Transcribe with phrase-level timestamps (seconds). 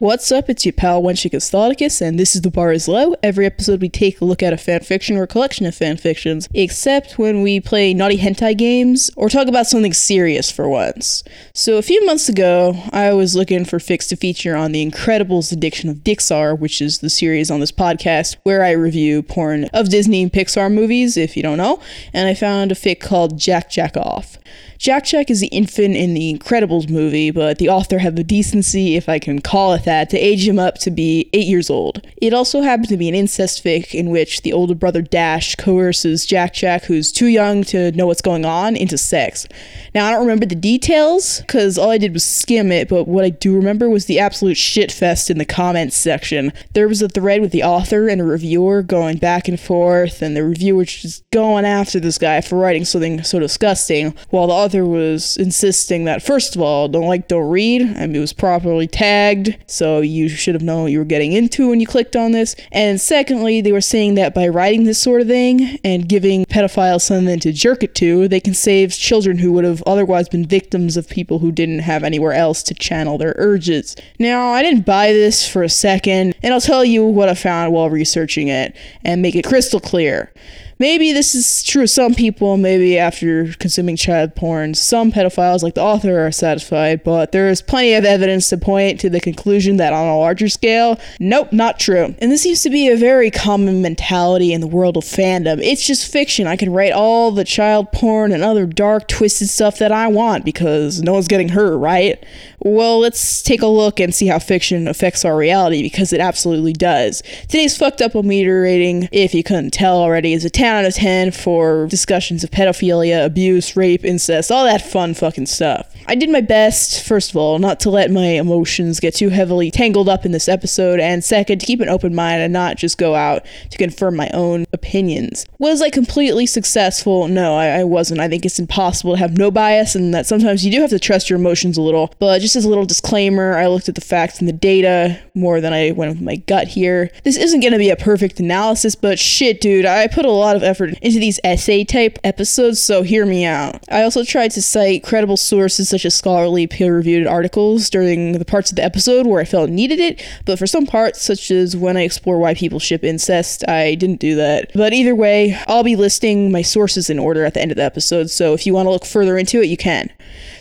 [0.00, 0.48] What's up?
[0.48, 3.16] It's your pal Wenchicus Thoticus, and this is The Bar is Low.
[3.20, 7.18] Every episode we take a look at a fanfiction or a collection of fanfictions, except
[7.18, 11.24] when we play naughty hentai games or talk about something serious for once.
[11.52, 15.50] So a few months ago, I was looking for fics to feature on The Incredibles
[15.50, 19.88] Addiction of Dixar, which is the series on this podcast where I review porn of
[19.88, 23.68] Disney and Pixar movies, if you don't know, and I found a fic called Jack
[23.68, 24.38] Jack Off.
[24.78, 28.94] Jack Jack is the infant in the Incredibles movie, but the author had the decency,
[28.94, 32.06] if I can call it that, to age him up to be eight years old.
[32.18, 36.26] It also happened to be an incest fic in which the older brother Dash coerces
[36.26, 39.46] Jack Jack, who's too young to know what's going on, into sex.
[39.94, 43.24] Now, I don't remember the details, because all I did was skim it, but what
[43.24, 46.52] I do remember was the absolute shitfest in the comments section.
[46.74, 50.36] There was a thread with the author and a reviewer going back and forth, and
[50.36, 54.84] the reviewer just going after this guy for writing something so disgusting, while the author
[54.84, 57.82] was insisting that, first of all, don't like, don't read.
[57.82, 61.68] Mean, it was properly tagged, so you should have known what you were getting into
[61.68, 62.56] when you clicked on this.
[62.72, 67.02] And secondly, they were saying that by writing this sort of thing and giving pedophiles
[67.02, 70.96] something to jerk it to, they can save children who would have otherwise been victims
[70.96, 73.94] of people who didn't have anywhere else to channel their urges.
[74.18, 77.72] Now, I didn't buy this for a second, and I'll tell you what I found
[77.72, 80.32] while researching it and make it crystal clear.
[80.78, 85.74] Maybe this is true of some people, maybe after consuming child porn, some pedophiles, like
[85.74, 89.76] the author, are satisfied, but there is plenty of evidence to point to the conclusion
[89.78, 92.14] that on a larger scale, nope, not true.
[92.18, 95.60] And this seems to be a very common mentality in the world of fandom.
[95.62, 96.46] It's just fiction.
[96.46, 100.44] I can write all the child porn and other dark, twisted stuff that I want
[100.44, 102.24] because no one's getting hurt, right?
[102.60, 106.72] Well, let's take a look and see how fiction affects our reality because it absolutely
[106.72, 107.22] does.
[107.42, 110.94] Today's fucked up meter rating, if you couldn't tell already, is a 10 out of
[110.94, 115.94] 10 for discussions of pedophilia, abuse, rape, incest, all that fun fucking stuff.
[116.08, 119.70] I did my best, first of all, not to let my emotions get too heavily
[119.70, 122.98] tangled up in this episode, and second, to keep an open mind and not just
[122.98, 125.46] go out to confirm my own opinions.
[125.58, 127.28] Was I completely successful?
[127.28, 128.20] No, I, I wasn't.
[128.20, 130.98] I think it's impossible to have no bias, and that sometimes you do have to
[130.98, 132.12] trust your emotions a little.
[132.18, 135.60] But just as a little disclaimer, I looked at the facts and the data more
[135.60, 137.10] than I went with my gut here.
[137.22, 140.56] This isn't going to be a perfect analysis, but shit, dude, I put a lot
[140.56, 143.84] of effort into these essay type episodes, so hear me out.
[143.90, 148.46] I also tried to cite credible sources such as scholarly peer reviewed articles during the
[148.46, 151.76] parts of the episode where I felt needed it, but for some parts, such as
[151.76, 154.70] when I explore why people ship incest, I didn't do that.
[154.74, 157.84] But either way, I'll be listing my sources in order at the end of the
[157.84, 160.10] episode, so if you want to look further into it, you can.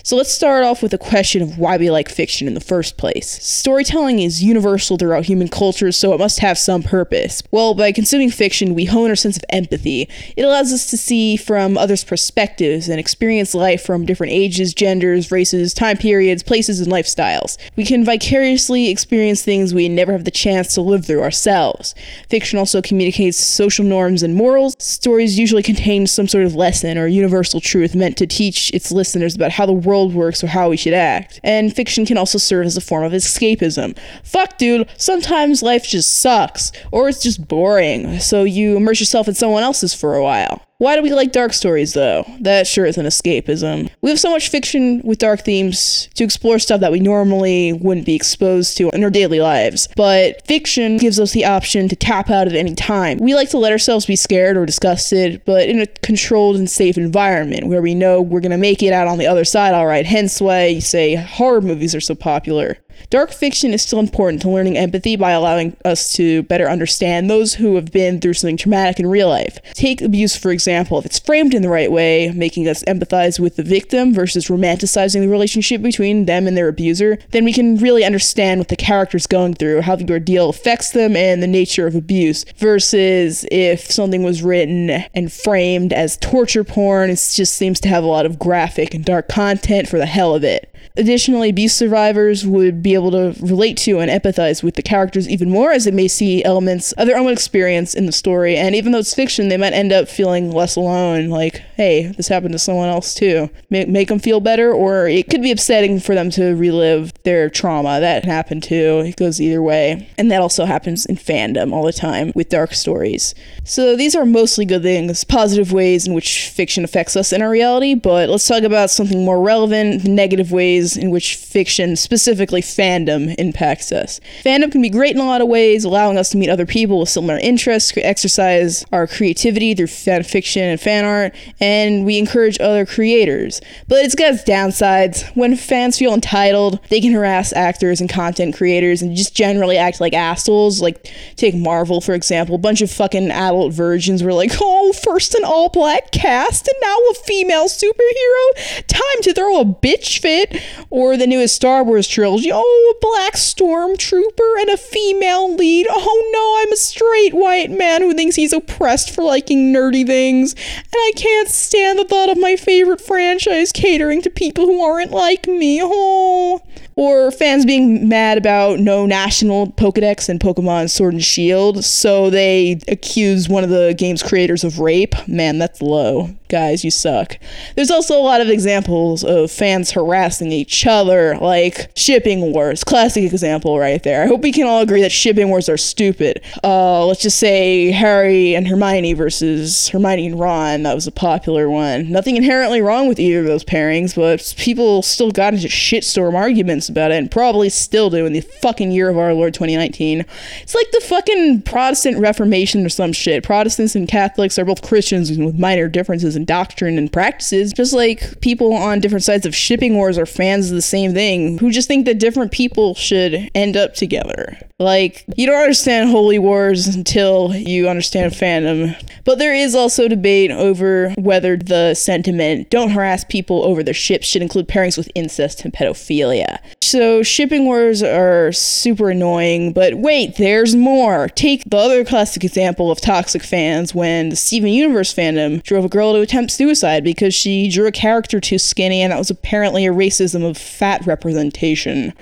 [0.08, 2.96] So let's start off with the question of why we like fiction in the first
[2.96, 3.44] place.
[3.46, 7.44] Storytelling is universal throughout human culture, so it must have some purpose.
[7.52, 10.08] Well, by consuming fiction, we hone our sense of empathy.
[10.38, 15.30] It allows us to see from others' perspectives and experience life from different ages, genders,
[15.30, 17.58] races, time periods, places, and lifestyles.
[17.76, 21.94] We can vicariously experience things we never have the chance to live through ourselves.
[22.30, 24.78] Fiction also communicates social norms and morals.
[24.80, 29.36] Stories usually contain some sort of lesson or universal truth meant to teach its listeners
[29.36, 31.40] about how the world works or how we should act.
[31.44, 33.98] And fiction can also serve as a form of escapism.
[34.24, 39.34] Fuck, dude, sometimes life just sucks, or it's just boring, so you immerse yourself in
[39.34, 40.67] someone else's for a while.
[40.80, 42.24] Why do we like dark stories, though?
[42.40, 43.90] That sure is an escapism.
[44.02, 48.06] We have so much fiction with dark themes to explore stuff that we normally wouldn't
[48.06, 49.90] be exposed to in our daily lives.
[49.96, 53.18] But fiction gives us the option to tap out at any time.
[53.18, 56.96] We like to let ourselves be scared or disgusted, but in a controlled and safe
[56.96, 60.06] environment where we know we're gonna make it out on the other side alright.
[60.06, 62.78] Hence why you say horror movies are so popular.
[63.10, 67.56] Dark fiction is still important to learning empathy by allowing us to better understand those
[67.56, 69.60] who have been through something traumatic in real life.
[69.74, 71.00] Take abuse, for example.
[71.00, 75.22] If it's framed in the right way, making us empathize with the victim versus romanticizing
[75.22, 79.28] the relationship between them and their abuser, then we can really understand what the character's
[79.28, 82.46] going through, how the ordeal affects them, and the nature of abuse.
[82.58, 88.04] Versus if something was written and framed as torture porn, it just seems to have
[88.04, 90.74] a lot of graphic and dark content for the hell of it.
[90.96, 95.50] Additionally, abuse survivors would be able to relate to and empathize with the characters even
[95.50, 98.56] more as they may see elements of their own experience in the story.
[98.56, 102.28] And even though it's fiction, they might end up feeling less alone, like, hey, this
[102.28, 103.50] happened to someone else too.
[103.70, 107.50] Make, make them feel better, or it could be upsetting for them to relive their
[107.50, 108.00] trauma.
[108.00, 109.04] That happened too.
[109.06, 110.10] It goes either way.
[110.18, 113.34] And that also happens in fandom all the time with dark stories.
[113.64, 117.50] So these are mostly good things, positive ways in which fiction affects us in our
[117.50, 122.62] reality, but let's talk about something more relevant, negative ways ways in which fiction, specifically
[122.62, 124.20] fandom, impacts us.
[124.44, 127.00] Fandom can be great in a lot of ways, allowing us to meet other people
[127.00, 132.60] with similar interests, exercise our creativity through fan fiction and fan art, and we encourage
[132.60, 133.62] other creators.
[133.88, 135.26] But it's got its downsides.
[135.36, 140.00] When fans feel entitled, they can harass actors and content creators and just generally act
[140.00, 140.82] like assholes.
[140.82, 142.56] Like, take Marvel, for example.
[142.56, 146.78] A bunch of fucking adult virgins were like, oh, first an all black cast and
[146.82, 148.86] now a female superhero.
[148.88, 150.62] Time to throw a bitch fit.
[150.90, 152.50] Or the newest Star Wars trilogy.
[152.54, 155.88] Oh, a black stormtrooper and a female lead.
[155.90, 160.54] Oh no, I'm a straight white man who thinks he's oppressed for liking nerdy things.
[160.54, 165.12] And I can't stand the thought of my favorite franchise catering to people who aren't
[165.12, 165.80] like me.
[165.84, 166.62] Oh.
[166.98, 172.80] Or fans being mad about no national Pokedex and Pokemon Sword and Shield, so they
[172.88, 175.14] accuse one of the game's creators of rape.
[175.28, 177.38] Man, that's low guys, you suck.
[177.76, 182.84] There's also a lot of examples of fans harassing each other, like shipping wars.
[182.84, 184.24] Classic example right there.
[184.24, 186.42] I hope we can all agree that shipping wars are stupid.
[186.64, 190.84] Uh, let's just say Harry and Hermione versus Hermione and Ron.
[190.84, 192.10] That was a popular one.
[192.10, 196.87] Nothing inherently wrong with either of those pairings, but people still got into shitstorm arguments
[196.90, 200.26] about it, and probably still do in the fucking year of our Lord 2019.
[200.62, 203.44] It's like the fucking Protestant Reformation or some shit.
[203.44, 208.42] Protestants and Catholics are both Christians with minor differences in doctrine and practices, just like
[208.42, 211.88] people on different sides of shipping wars are fans of the same thing who just
[211.88, 214.58] think that different people should end up together.
[214.80, 218.96] Like, you don't understand holy wars until you understand fandom.
[219.26, 224.28] But there is also debate over whether the sentiment don't harass people over their ships
[224.28, 226.60] should include pairings with incest and pedophilia.
[226.82, 231.28] So, shipping wars are super annoying, but wait, there's more.
[231.28, 235.90] Take the other classic example of toxic fans when the Steven Universe fandom drove a
[235.90, 239.86] girl to attempt suicide because she drew a character too skinny and that was apparently
[239.86, 242.14] a racism of fat representation.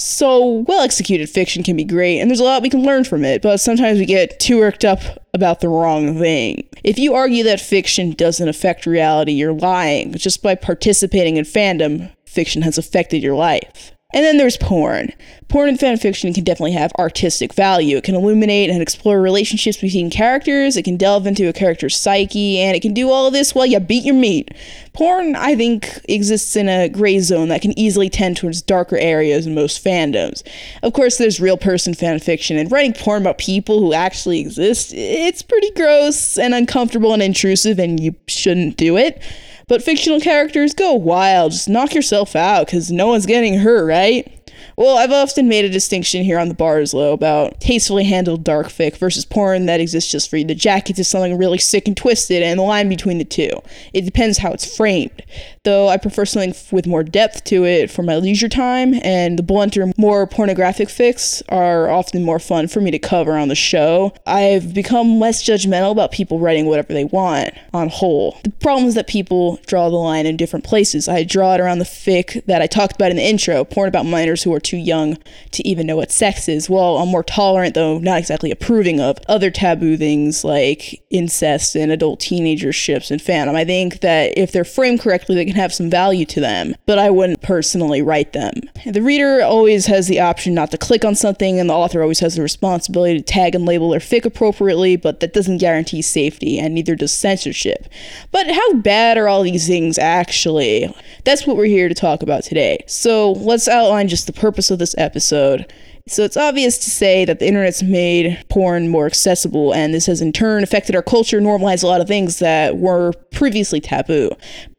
[0.00, 3.24] So, well executed fiction can be great, and there's a lot we can learn from
[3.24, 5.00] it, but sometimes we get too worked up
[5.34, 6.68] about the wrong thing.
[6.84, 10.12] If you argue that fiction doesn't affect reality, you're lying.
[10.12, 13.92] Just by participating in fandom, fiction has affected your life.
[14.14, 15.12] And then there's porn.
[15.48, 17.98] Porn and fan fiction can definitely have artistic value.
[17.98, 22.58] It can illuminate and explore relationships between characters, it can delve into a character's psyche,
[22.58, 24.50] and it can do all of this while you beat your meat.
[24.94, 29.46] Porn, I think, exists in a gray zone that can easily tend towards darker areas
[29.46, 30.42] in most fandoms.
[30.82, 34.94] Of course, there's real person fan fiction, and writing porn about people who actually exist,
[34.94, 39.22] it's pretty gross and uncomfortable and intrusive, and you shouldn't do it.
[39.68, 41.52] But fictional characters go wild.
[41.52, 44.37] Just knock yourself out because no one's getting hurt, right?
[44.78, 48.68] Well, I've often made a distinction here on the bars low about tastefully handled dark
[48.68, 51.96] fic versus porn that exists just for you to jacket into something really sick and
[51.96, 53.50] twisted, and the line between the two.
[53.92, 55.24] It depends how it's framed.
[55.64, 59.42] Though I prefer something with more depth to it for my leisure time, and the
[59.42, 64.14] blunter, more pornographic fics are often more fun for me to cover on the show.
[64.28, 68.38] I've become less judgmental about people writing whatever they want on whole.
[68.44, 71.08] The problem is that people draw the line in different places.
[71.08, 74.06] I draw it around the fic that I talked about in the intro, porn about
[74.06, 75.18] minors who are too young
[75.52, 76.68] to even know what sex is.
[76.68, 81.90] Well, I'm more tolerant, though not exactly approving of other taboo things like incest and
[81.90, 83.54] adult teenager ships and fandom.
[83.54, 86.98] I think that if they're framed correctly, they can have some value to them, but
[86.98, 88.54] I wouldn't personally write them.
[88.84, 92.20] The reader always has the option not to click on something, and the author always
[92.20, 96.58] has the responsibility to tag and label their fic appropriately, but that doesn't guarantee safety,
[96.58, 97.86] and neither does censorship.
[98.30, 100.94] But how bad are all these things actually?
[101.24, 102.84] That's what we're here to talk about today.
[102.86, 105.72] So let's outline just the purpose purpose of this episode.
[106.08, 110.22] So it's obvious to say that the internet's made porn more accessible, and this has
[110.22, 114.30] in turn affected our culture, normalized a lot of things that were previously taboo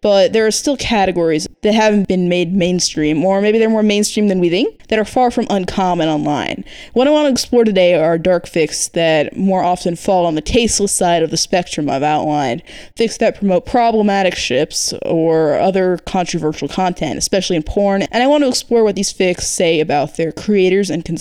[0.01, 4.27] but there are still categories that haven't been made mainstream, or maybe they're more mainstream
[4.27, 6.63] than we think, that are far from uncommon online.
[6.93, 10.41] What I want to explore today are dark fics that more often fall on the
[10.41, 12.63] tasteless side of the spectrum I've outlined,
[12.95, 18.43] fics that promote problematic ships or other controversial content, especially in porn, and I want
[18.43, 21.18] to explore what these fics say about their creators and consumers.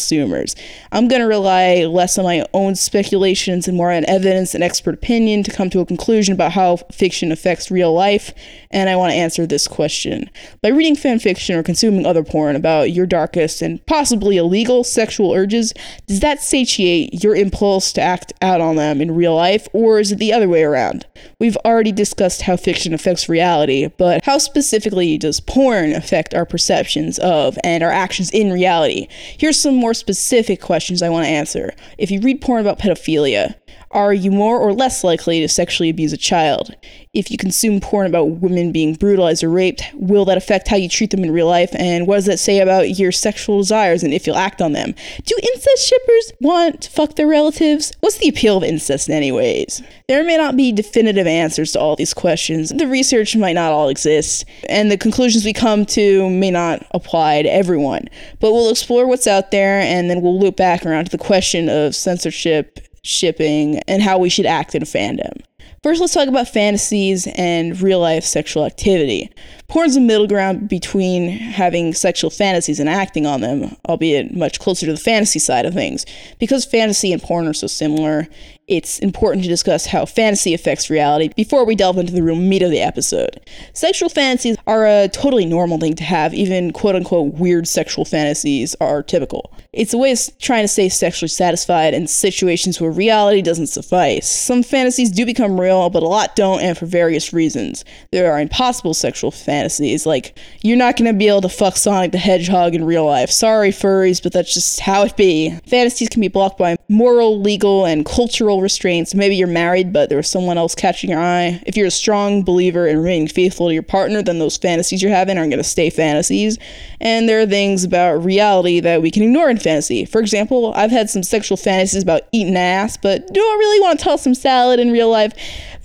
[0.92, 4.94] I'm going to rely less on my own speculations and more on evidence and expert
[4.94, 8.32] opinion to come to a conclusion about how fiction affects real life
[8.70, 10.30] and I want to answer this question.
[10.62, 15.32] By reading fan fiction or consuming other porn about your darkest and possibly illegal sexual
[15.32, 15.72] urges,
[16.06, 20.12] does that satiate your impulse to act out on them in real life, or is
[20.12, 21.06] it the other way around?
[21.40, 27.18] We've already discussed how fiction affects reality, but how specifically does porn affect our perceptions
[27.18, 29.08] of and our actions in reality?
[29.38, 31.74] Here's some more specific questions I want to answer.
[31.98, 33.54] If you read porn about pedophilia,
[33.90, 36.74] Are you more or less likely to sexually abuse a child?
[37.14, 40.90] If you consume porn about women being brutalized or raped, will that affect how you
[40.90, 41.70] treat them in real life?
[41.72, 44.94] And what does that say about your sexual desires and if you'll act on them?
[45.24, 47.92] Do incest shippers want to fuck their relatives?
[48.00, 49.82] What's the appeal of incest, anyways?
[50.06, 52.68] There may not be definitive answers to all these questions.
[52.70, 57.42] The research might not all exist, and the conclusions we come to may not apply
[57.42, 58.08] to everyone.
[58.38, 61.68] But we'll explore what's out there, and then we'll loop back around to the question
[61.68, 65.42] of censorship shipping, and how we should act in fandom.
[65.82, 69.30] First, let's talk about fantasies and real life sexual activity.
[69.68, 74.86] Porn's a middle ground between having sexual fantasies and acting on them, albeit much closer
[74.86, 76.04] to the fantasy side of things.
[76.40, 78.26] Because fantasy and porn are so similar,
[78.68, 82.62] it's important to discuss how fantasy affects reality before we delve into the real meat
[82.62, 83.40] of the episode.
[83.72, 88.76] Sexual fantasies are a totally normal thing to have, even quote unquote weird sexual fantasies
[88.80, 89.52] are typical.
[89.72, 94.28] It's a way of trying to stay sexually satisfied in situations where reality doesn't suffice.
[94.28, 97.84] Some fantasies do become real, but a lot don't, and for various reasons.
[98.12, 102.18] There are impossible sexual fantasies, like you're not gonna be able to fuck Sonic the
[102.18, 103.30] Hedgehog in real life.
[103.30, 105.58] Sorry, furries, but that's just how it be.
[105.66, 109.14] Fantasies can be blocked by moral, legal, and cultural restraints.
[109.14, 111.62] Maybe you're married, but there was someone else catching your eye.
[111.66, 115.10] If you're a strong believer in remaining faithful to your partner, then those fantasies you're
[115.10, 116.58] having aren't going to stay fantasies.
[117.00, 120.04] And there are things about reality that we can ignore in fantasy.
[120.04, 123.98] For example, I've had some sexual fantasies about eating ass, but do I really want
[123.98, 125.32] to toss some salad in real life?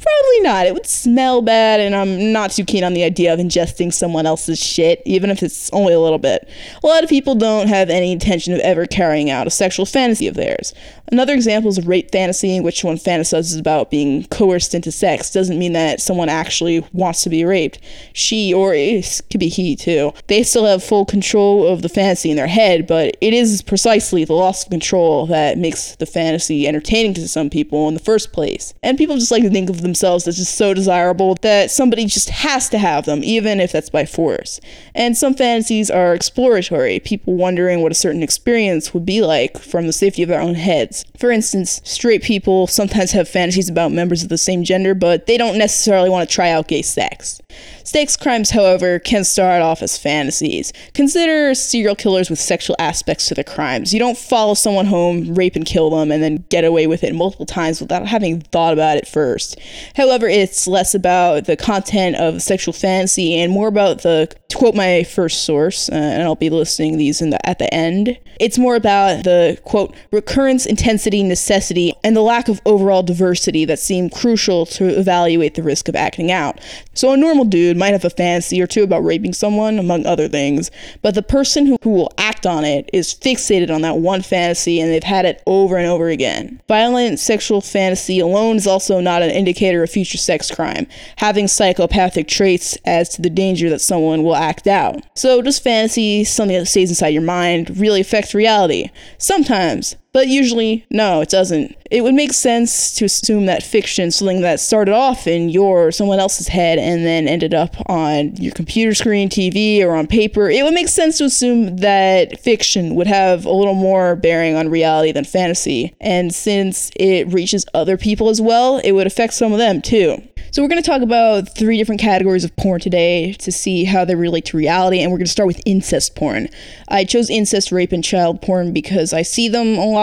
[0.03, 0.65] Probably not.
[0.65, 4.25] It would smell bad, and I'm not too keen on the idea of ingesting someone
[4.25, 6.49] else's shit, even if it's only a little bit.
[6.83, 10.27] A lot of people don't have any intention of ever carrying out a sexual fantasy
[10.27, 10.73] of theirs.
[11.09, 15.31] Another example is rape fantasy, in which one fantasizes about being coerced into sex.
[15.31, 17.79] Doesn't mean that someone actually wants to be raped.
[18.11, 22.29] She, or it could be he too, they still have full control of the fantasy
[22.29, 26.67] in their head, but it is precisely the loss of control that makes the fantasy
[26.67, 28.73] entertaining to some people in the first place.
[28.83, 32.29] And people just like to think of themselves as just so desirable that somebody just
[32.29, 34.59] has to have them, even if that's by force.
[34.95, 39.87] And some fantasies are exploratory, people wondering what a certain experience would be like from
[39.87, 41.05] the safety of their own heads.
[41.17, 45.37] For instance, straight people sometimes have fantasies about members of the same gender, but they
[45.37, 47.41] don't necessarily want to try out gay sex.
[47.83, 50.73] Sex crimes, however, can start off as fantasies.
[50.93, 53.93] Consider serial killers with sexual aspects to their crimes.
[53.93, 57.15] You don't follow someone home, rape and kill them, and then get away with it
[57.15, 59.59] multiple times without having thought about it first.
[59.95, 65.03] However, it's less about the content of sexual fantasy and more about the, quote my
[65.03, 68.75] first source, uh, and I'll be listing these in the, at the end, it's more
[68.75, 74.65] about the, quote, recurrence, intensity, necessity, and the lack of overall diversity that seem crucial
[74.67, 76.59] to evaluate the risk of acting out.
[76.93, 80.27] So a normal dude might have a fantasy or two about raping someone, among other
[80.27, 80.71] things,
[81.01, 84.79] but the person who, who will act on it is fixated on that one fantasy
[84.79, 86.61] and they've had it over and over again.
[86.67, 90.87] Violent sexual fantasy alone is also not an indicator of future sex crime,
[91.17, 95.01] having psychopathic traits as to the danger that someone will act out.
[95.15, 98.89] So, does fantasy, something that stays inside your mind, really affect reality?
[99.17, 101.75] Sometimes, but usually, no, it doesn't.
[101.89, 106.19] It would make sense to assume that fiction, something that started off in your someone
[106.19, 110.63] else's head and then ended up on your computer screen, TV, or on paper, it
[110.63, 115.11] would make sense to assume that fiction would have a little more bearing on reality
[115.11, 115.95] than fantasy.
[115.99, 120.21] And since it reaches other people as well, it would affect some of them too.
[120.51, 124.05] So we're going to talk about three different categories of porn today to see how
[124.05, 126.47] they relate to reality, and we're going to start with incest porn.
[126.89, 130.02] I chose incest, rape, and child porn because I see them a lot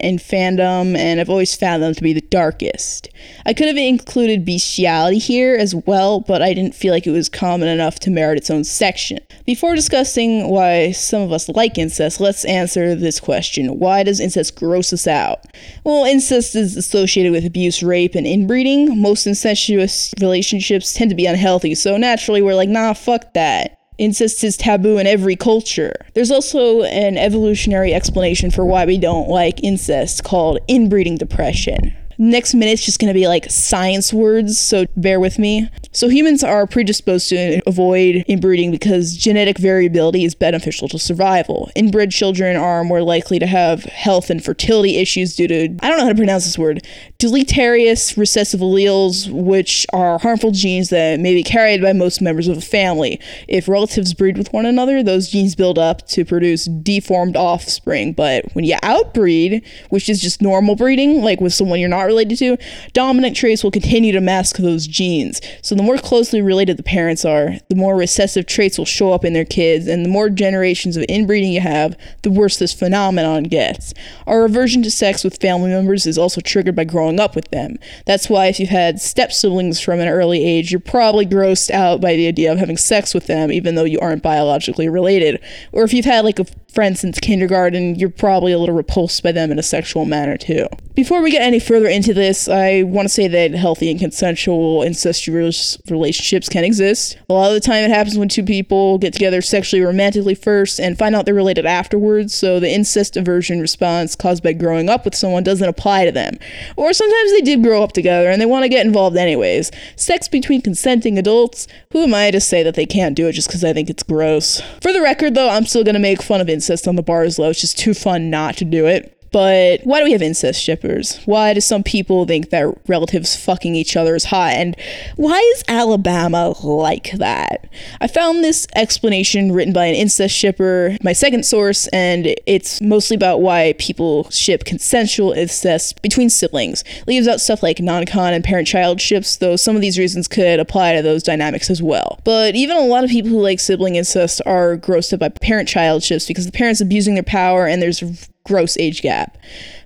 [0.00, 3.08] in fandom, and I've always found them to be the darkest.
[3.44, 7.28] I could have included bestiality here as well, but I didn't feel like it was
[7.28, 9.18] common enough to merit its own section.
[9.46, 14.56] Before discussing why some of us like incest, let's answer this question Why does incest
[14.56, 15.44] gross us out?
[15.84, 19.00] Well, incest is associated with abuse, rape, and inbreeding.
[19.00, 23.79] Most incestuous relationships tend to be unhealthy, so naturally we're like, nah, fuck that.
[24.00, 25.94] Incest is taboo in every culture.
[26.14, 32.54] There's also an evolutionary explanation for why we don't like incest called inbreeding depression next
[32.54, 35.68] minute's just going to be like science words, so bear with me.
[35.92, 41.70] So humans are predisposed to avoid inbreeding because genetic variability is beneficial to survival.
[41.74, 45.98] Inbred children are more likely to have health and fertility issues due to I don't
[45.98, 46.86] know how to pronounce this word.
[47.18, 52.58] Deleterious recessive alleles, which are harmful genes that may be carried by most members of
[52.58, 53.18] a family.
[53.48, 58.12] If relatives breed with one another, those genes build up to produce deformed offspring.
[58.12, 62.38] But when you outbreed, which is just normal breeding, like with someone you're not related
[62.38, 62.56] to,
[62.92, 65.40] dominant traits will continue to mask those genes.
[65.62, 69.24] So the more closely related the parents are, the more recessive traits will show up
[69.24, 73.44] in their kids, and the more generations of inbreeding you have, the worse this phenomenon
[73.44, 73.94] gets.
[74.26, 77.78] Our aversion to sex with family members is also triggered by growing up with them.
[78.06, 82.00] That's why if you've had step siblings from an early age, you're probably grossed out
[82.00, 85.40] by the idea of having sex with them, even though you aren't biologically related.
[85.72, 89.32] Or if you've had like a friend since kindergarten, you're probably a little repulsed by
[89.32, 90.66] them in a sexual manner too.
[90.94, 94.82] Before we get any further into this, I want to say that healthy and consensual
[94.82, 97.16] incestuous relationships can exist.
[97.28, 100.78] A lot of the time, it happens when two people get together sexually romantically first
[100.78, 105.04] and find out they're related afterwards, so the incest aversion response caused by growing up
[105.04, 106.38] with someone doesn't apply to them.
[106.76, 109.70] Or sometimes they did grow up together and they want to get involved anyways.
[109.96, 113.48] Sex between consenting adults, who am I to say that they can't do it just
[113.48, 114.60] because I think it's gross?
[114.82, 117.38] For the record, though, I'm still to make fun of incest on the bar is
[117.38, 117.50] low.
[117.50, 119.19] It's just too fun not to do it.
[119.32, 121.20] But why do we have incest shippers?
[121.24, 124.54] Why do some people think that relatives fucking each other is hot?
[124.54, 124.76] And
[125.16, 127.68] why is Alabama like that?
[128.00, 133.14] I found this explanation written by an incest shipper, my second source, and it's mostly
[133.14, 136.82] about why people ship consensual incest between siblings.
[137.06, 140.26] Leaves out stuff like non con and parent child ships, though some of these reasons
[140.26, 142.20] could apply to those dynamics as well.
[142.24, 145.68] But even a lot of people who like sibling incest are grossed up by parent
[145.68, 148.02] child ships because the parents abusing their power and there's
[148.44, 149.36] gross age gap.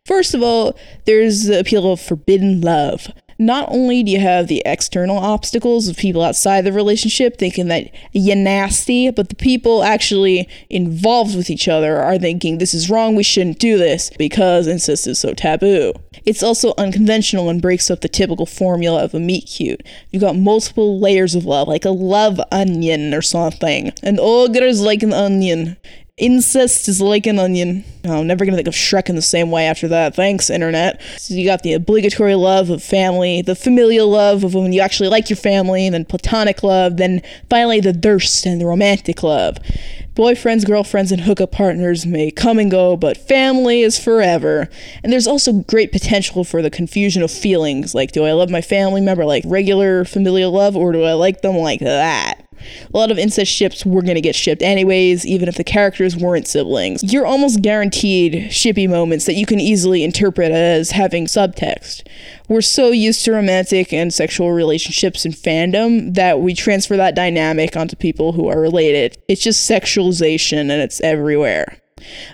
[0.06, 3.08] First of all, there's the appeal of forbidden love.
[3.38, 7.90] Not only do you have the external obstacles of people outside the relationship thinking that
[8.12, 13.16] you're nasty, but the people actually involved with each other are thinking this is wrong,
[13.16, 15.92] we shouldn't do this because incest is so taboo.
[16.24, 19.82] It's also unconventional and breaks up the typical formula of a meet cute.
[20.10, 23.92] You've got multiple layers of love, like a love onion or something.
[24.02, 25.76] An ogre's like an onion.
[26.16, 27.82] Incest is like an onion.
[28.04, 30.14] Oh, I'm never gonna think of Shrek in the same way after that.
[30.14, 31.02] Thanks, internet.
[31.18, 35.08] So you got the obligatory love of family, the familial love of when you actually
[35.08, 39.58] like your family, then platonic love, then finally the thirst and the romantic love.
[40.14, 44.68] Boyfriends, girlfriends, and hookup partners may come and go, but family is forever.
[45.02, 48.60] And there's also great potential for the confusion of feelings like, do I love my
[48.60, 52.43] family member like regular familial love, or do I like them like that?
[52.92, 56.16] A lot of incest ships were going to get shipped anyways, even if the characters
[56.16, 57.12] weren't siblings.
[57.12, 62.06] You're almost guaranteed shippy moments that you can easily interpret as having subtext.
[62.48, 67.76] We're so used to romantic and sexual relationships in fandom that we transfer that dynamic
[67.76, 69.16] onto people who are related.
[69.28, 71.78] It's just sexualization and it's everywhere.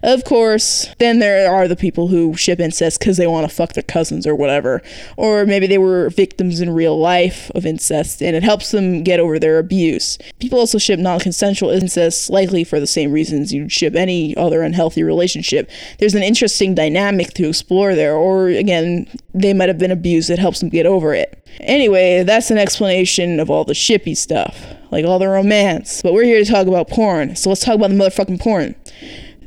[0.03, 3.75] Of course, then there are the people who ship incest because they want to fuck
[3.75, 4.83] their cousins or whatever.
[5.17, 9.21] Or maybe they were victims in real life of incest and it helps them get
[9.21, 10.17] over their abuse.
[10.39, 14.63] People also ship non consensual incest likely for the same reasons you'd ship any other
[14.63, 15.71] unhealthy relationship.
[15.99, 20.39] There's an interesting dynamic to explore there, or again, they might have been abused, that
[20.39, 21.37] helps them get over it.
[21.61, 26.01] Anyway, that's an explanation of all the shippy stuff, like all the romance.
[26.03, 28.75] But we're here to talk about porn, so let's talk about the motherfucking porn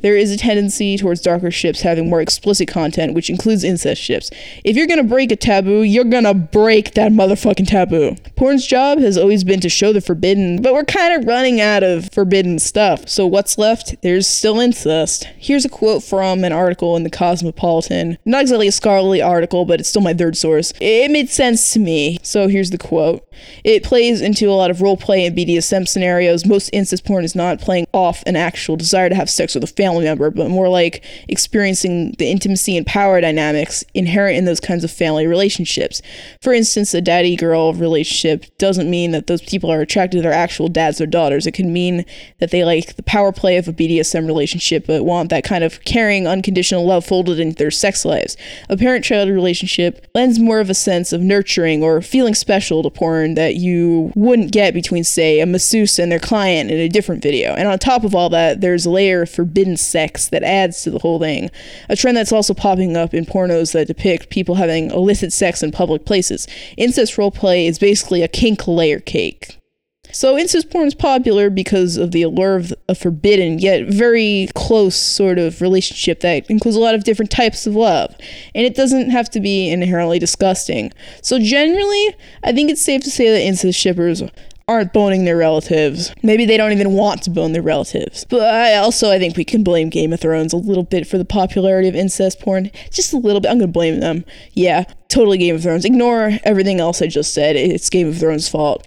[0.04, 4.28] there is a tendency towards darker ships having more explicit content, which includes incest ships.
[4.62, 8.16] If you're gonna break a taboo, you're gonna break that motherfucking taboo.
[8.36, 11.82] Porn's job has always been to show the forbidden, but we're kind of running out
[11.82, 13.08] of forbidden stuff.
[13.08, 13.94] So what's left?
[14.02, 15.24] There's still incest.
[15.38, 18.18] Here's a quote from an article in the Cosmopolitan.
[18.26, 20.74] Not exactly a scholarly article, but it's still my third source.
[20.82, 22.18] It made sense to me.
[22.22, 23.26] So here's the quote.
[23.64, 26.44] It plays into a lot of roleplay and BDSM scenarios.
[26.44, 29.68] Most incest porn is not playing off an actual desire to have sex with a
[29.68, 34.60] family family member, but more like experiencing the intimacy and power dynamics inherent in those
[34.60, 36.02] kinds of family relationships.
[36.40, 40.32] For instance, a daddy girl relationship doesn't mean that those people are attracted to their
[40.32, 41.46] actual dads or daughters.
[41.46, 42.04] It can mean
[42.40, 45.84] that they like the power play of a BDSM relationship, but want that kind of
[45.84, 48.36] caring, unconditional love folded into their sex lives.
[48.68, 52.90] A parent child relationship lends more of a sense of nurturing or feeling special to
[52.90, 57.22] porn that you wouldn't get between, say, a masseuse and their client in a different
[57.22, 57.54] video.
[57.54, 60.90] And on top of all that, there's a layer of forbidden sex that adds to
[60.90, 61.50] the whole thing.
[61.88, 65.72] A trend that's also popping up in pornos that depict people having illicit sex in
[65.72, 66.46] public places.
[66.76, 69.58] Incest roleplay is basically a kink layer cake.
[70.14, 74.94] So incest porn is popular because of the allure of a forbidden yet very close
[74.94, 78.14] sort of relationship that includes a lot of different types of love.
[78.54, 80.92] And it doesn't have to be inherently disgusting.
[81.20, 84.22] So generally, I think it's safe to say that incest shippers
[84.66, 86.14] aren't boning their relatives.
[86.22, 88.24] Maybe they don't even want to bone their relatives.
[88.24, 91.18] But I also I think we can blame Game of Thrones a little bit for
[91.18, 92.70] the popularity of incest porn.
[92.90, 93.50] Just a little bit.
[93.50, 94.24] I'm gonna blame them.
[94.52, 95.84] Yeah, totally Game of Thrones.
[95.84, 97.56] Ignore everything else I just said.
[97.56, 98.86] It's Game of Thrones' fault.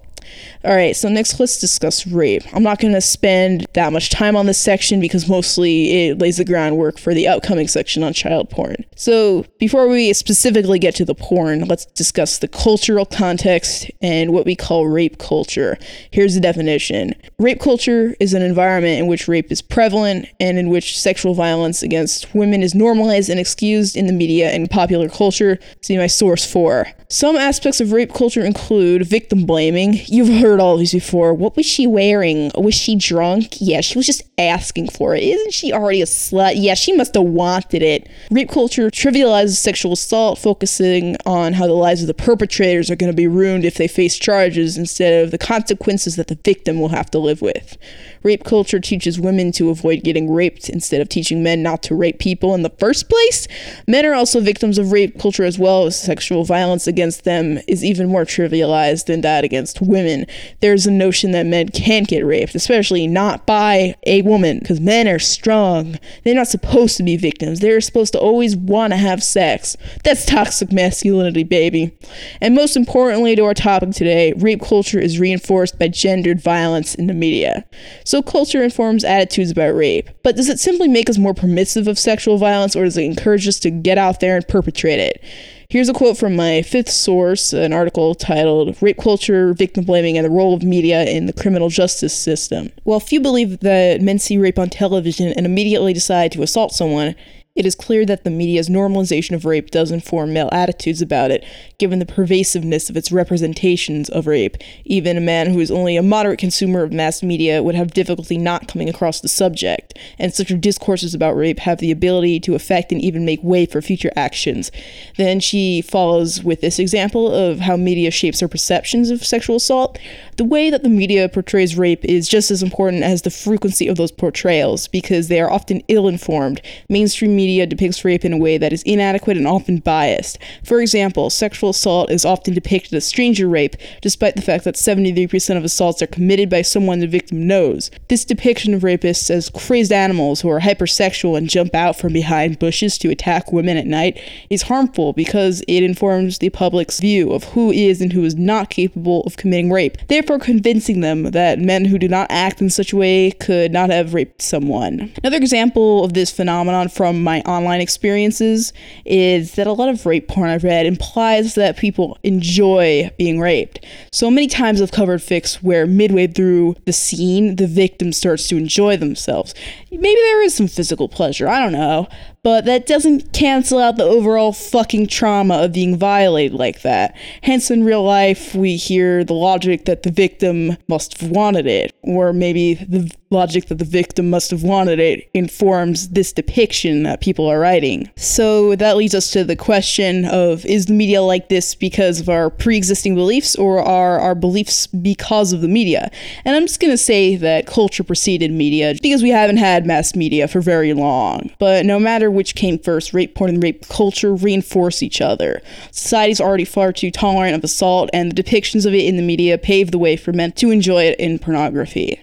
[0.64, 2.42] All right, so next let's discuss rape.
[2.52, 6.38] I'm not going to spend that much time on this section because mostly it lays
[6.38, 8.84] the groundwork for the upcoming section on child porn.
[8.96, 14.46] So, before we specifically get to the porn, let's discuss the cultural context and what
[14.46, 15.78] we call rape culture.
[16.10, 20.68] Here's the definition Rape culture is an environment in which rape is prevalent and in
[20.68, 25.58] which sexual violence against women is normalized and excused in the media and popular culture.
[25.82, 26.86] See my source 4.
[27.10, 30.00] Some aspects of rape culture include victim blaming.
[30.18, 31.32] You've heard all these before.
[31.32, 32.50] What was she wearing?
[32.56, 33.58] Was she drunk?
[33.60, 35.22] Yeah, she was just asking for it.
[35.22, 36.54] Isn't she already a slut?
[36.56, 38.08] Yeah, she must have wanted it.
[38.28, 43.12] Rape culture trivializes sexual assault, focusing on how the lives of the perpetrators are going
[43.12, 46.88] to be ruined if they face charges instead of the consequences that the victim will
[46.88, 47.78] have to live with.
[48.22, 52.18] Rape culture teaches women to avoid getting raped instead of teaching men not to rape
[52.18, 53.46] people in the first place.
[53.86, 58.08] Men are also victims of rape culture as well sexual violence against them is even
[58.08, 60.26] more trivialized than that against women.
[60.60, 65.08] There's a notion that men can't get raped, especially not by a woman, because men
[65.08, 65.98] are strong.
[66.24, 67.60] They're not supposed to be victims.
[67.60, 69.76] They're supposed to always want to have sex.
[70.04, 71.96] That's toxic masculinity, baby.
[72.40, 77.06] And most importantly to our topic today, rape culture is reinforced by gendered violence in
[77.06, 77.64] the media.
[78.08, 80.08] So culture informs attitudes about rape.
[80.22, 83.46] But does it simply make us more permissive of sexual violence or does it encourage
[83.46, 85.22] us to get out there and perpetrate it?
[85.68, 90.24] Here's a quote from my fifth source, an article titled Rape Culture, Victim Blaming, and
[90.24, 92.70] the Role of Media in the Criminal Justice System.
[92.84, 97.14] While few believe that men see rape on television and immediately decide to assault someone,
[97.58, 101.44] it is clear that the media's normalization of rape does inform male attitudes about it,
[101.76, 104.56] given the pervasiveness of its representations of rape.
[104.84, 108.38] Even a man who is only a moderate consumer of mass media would have difficulty
[108.38, 112.92] not coming across the subject, and such discourses about rape have the ability to affect
[112.92, 114.70] and even make way for future actions.
[115.16, 119.98] Then she follows with this example of how media shapes our perceptions of sexual assault.
[120.36, 123.96] The way that the media portrays rape is just as important as the frequency of
[123.96, 126.62] those portrayals, because they are often ill informed.
[126.88, 130.38] Mainstream media media depicts rape in a way that is inadequate and often biased.
[130.62, 135.56] For example, sexual assault is often depicted as stranger rape, despite the fact that 73%
[135.56, 137.90] of assaults are committed by someone the victim knows.
[138.08, 142.58] This depiction of rapists as crazed animals who are hypersexual and jump out from behind
[142.58, 147.44] bushes to attack women at night is harmful because it informs the public's view of
[147.44, 151.86] who is and who is not capable of committing rape, therefore convincing them that men
[151.86, 155.10] who do not act in such a way could not have raped someone.
[155.24, 158.72] Another example of this phenomenon from my my online experiences
[159.04, 163.84] is that a lot of rape porn I've read implies that people enjoy being raped.
[164.12, 168.56] So many times I've covered fics where midway through the scene, the victim starts to
[168.56, 169.54] enjoy themselves.
[169.90, 172.08] Maybe there is some physical pleasure, I don't know,
[172.48, 177.14] but that doesn't cancel out the overall fucking trauma of being violated like that.
[177.42, 181.92] Hence, in real life, we hear the logic that the victim must have wanted it,
[182.00, 187.20] or maybe the logic that the victim must have wanted it informs this depiction that
[187.20, 188.10] people are writing.
[188.16, 192.30] So that leads us to the question of is the media like this because of
[192.30, 196.10] our pre existing beliefs, or are our beliefs because of the media?
[196.46, 200.48] And I'm just gonna say that culture preceded media because we haven't had mass media
[200.48, 201.50] for very long.
[201.58, 205.60] But no matter which came first, rape porn and rape culture reinforce each other.
[205.90, 209.58] Society's already far too tolerant of assault, and the depictions of it in the media
[209.58, 212.20] pave the way for men to enjoy it in pornography.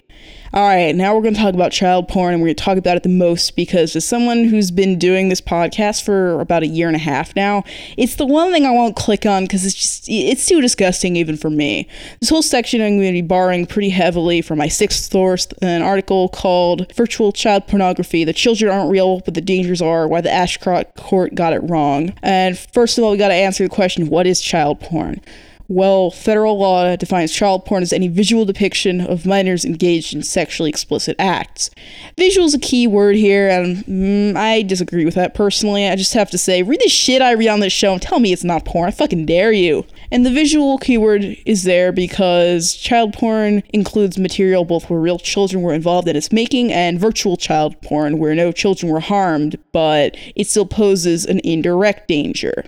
[0.54, 2.78] All right, now we're going to talk about child porn, and we're going to talk
[2.78, 6.68] about it the most because, as someone who's been doing this podcast for about a
[6.68, 7.64] year and a half now,
[7.98, 11.36] it's the one thing I won't click on because it's just it's too disgusting even
[11.36, 11.90] for me.
[12.20, 15.82] This whole section I'm going to be borrowing pretty heavily from my sixth source, an
[15.82, 20.32] article called "Virtual Child Pornography: The Children Aren't Real, but the Dangers Are: Why the
[20.32, 24.10] Ashcroft Court Got It Wrong." And first of all, we got to answer the question:
[24.10, 25.22] What is child porn?
[25.68, 30.70] Well, federal law defines child porn as any visual depiction of minors engaged in sexually
[30.70, 31.72] explicit acts.
[32.18, 35.88] Visual is a key word here, and mm, I disagree with that personally.
[35.88, 38.20] I just have to say, read the shit I read on this show and tell
[38.20, 38.88] me it's not porn.
[38.88, 39.86] I fucking dare you.
[40.12, 45.64] And the visual keyword is there because child porn includes material both where real children
[45.64, 50.16] were involved in its making and virtual child porn where no children were harmed, but
[50.36, 52.66] it still poses an indirect danger.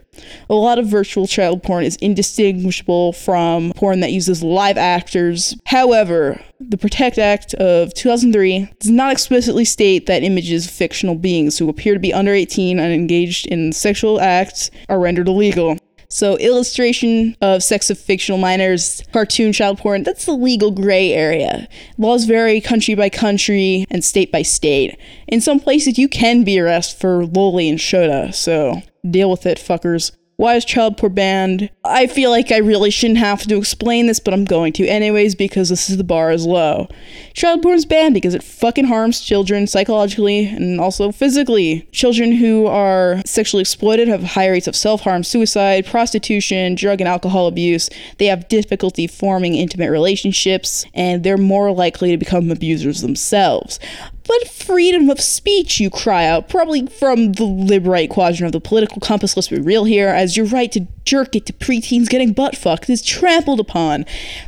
[0.49, 5.55] A lot of virtual child porn is indistinguishable from porn that uses live actors.
[5.65, 11.57] However, the Protect Act of 2003 does not explicitly state that images of fictional beings
[11.57, 15.77] who appear to be under 18 and engaged in sexual acts are rendered illegal.
[16.09, 21.67] So, illustration of sex of fictional minors, cartoon child porn, that's the legal gray area.
[21.97, 24.97] Laws vary country by country and state by state.
[25.27, 29.57] In some places, you can be arrested for loli and shota, so deal with it,
[29.57, 30.11] fuckers.
[30.37, 31.71] Why is child porn banned?
[31.83, 35.33] I feel like I really shouldn't have to explain this, but I'm going to anyways
[35.33, 36.89] because this is the bar is low.
[37.33, 41.87] Child porn is banned because it fucking harms children psychologically and also physically.
[41.91, 47.07] Children who are sexually exploited have high rates of self harm, suicide, prostitution, drug and
[47.07, 47.89] alcohol abuse.
[48.19, 53.79] They have difficulty forming intimate relationships, and they're more likely to become abusers themselves.
[54.27, 58.99] But freedom of speech, you cry out, probably from the liberate quadrant of the political
[58.99, 62.57] compass, let's be real here, as your right to jerk it to preteens getting butt
[62.57, 64.05] fucked is trampled upon.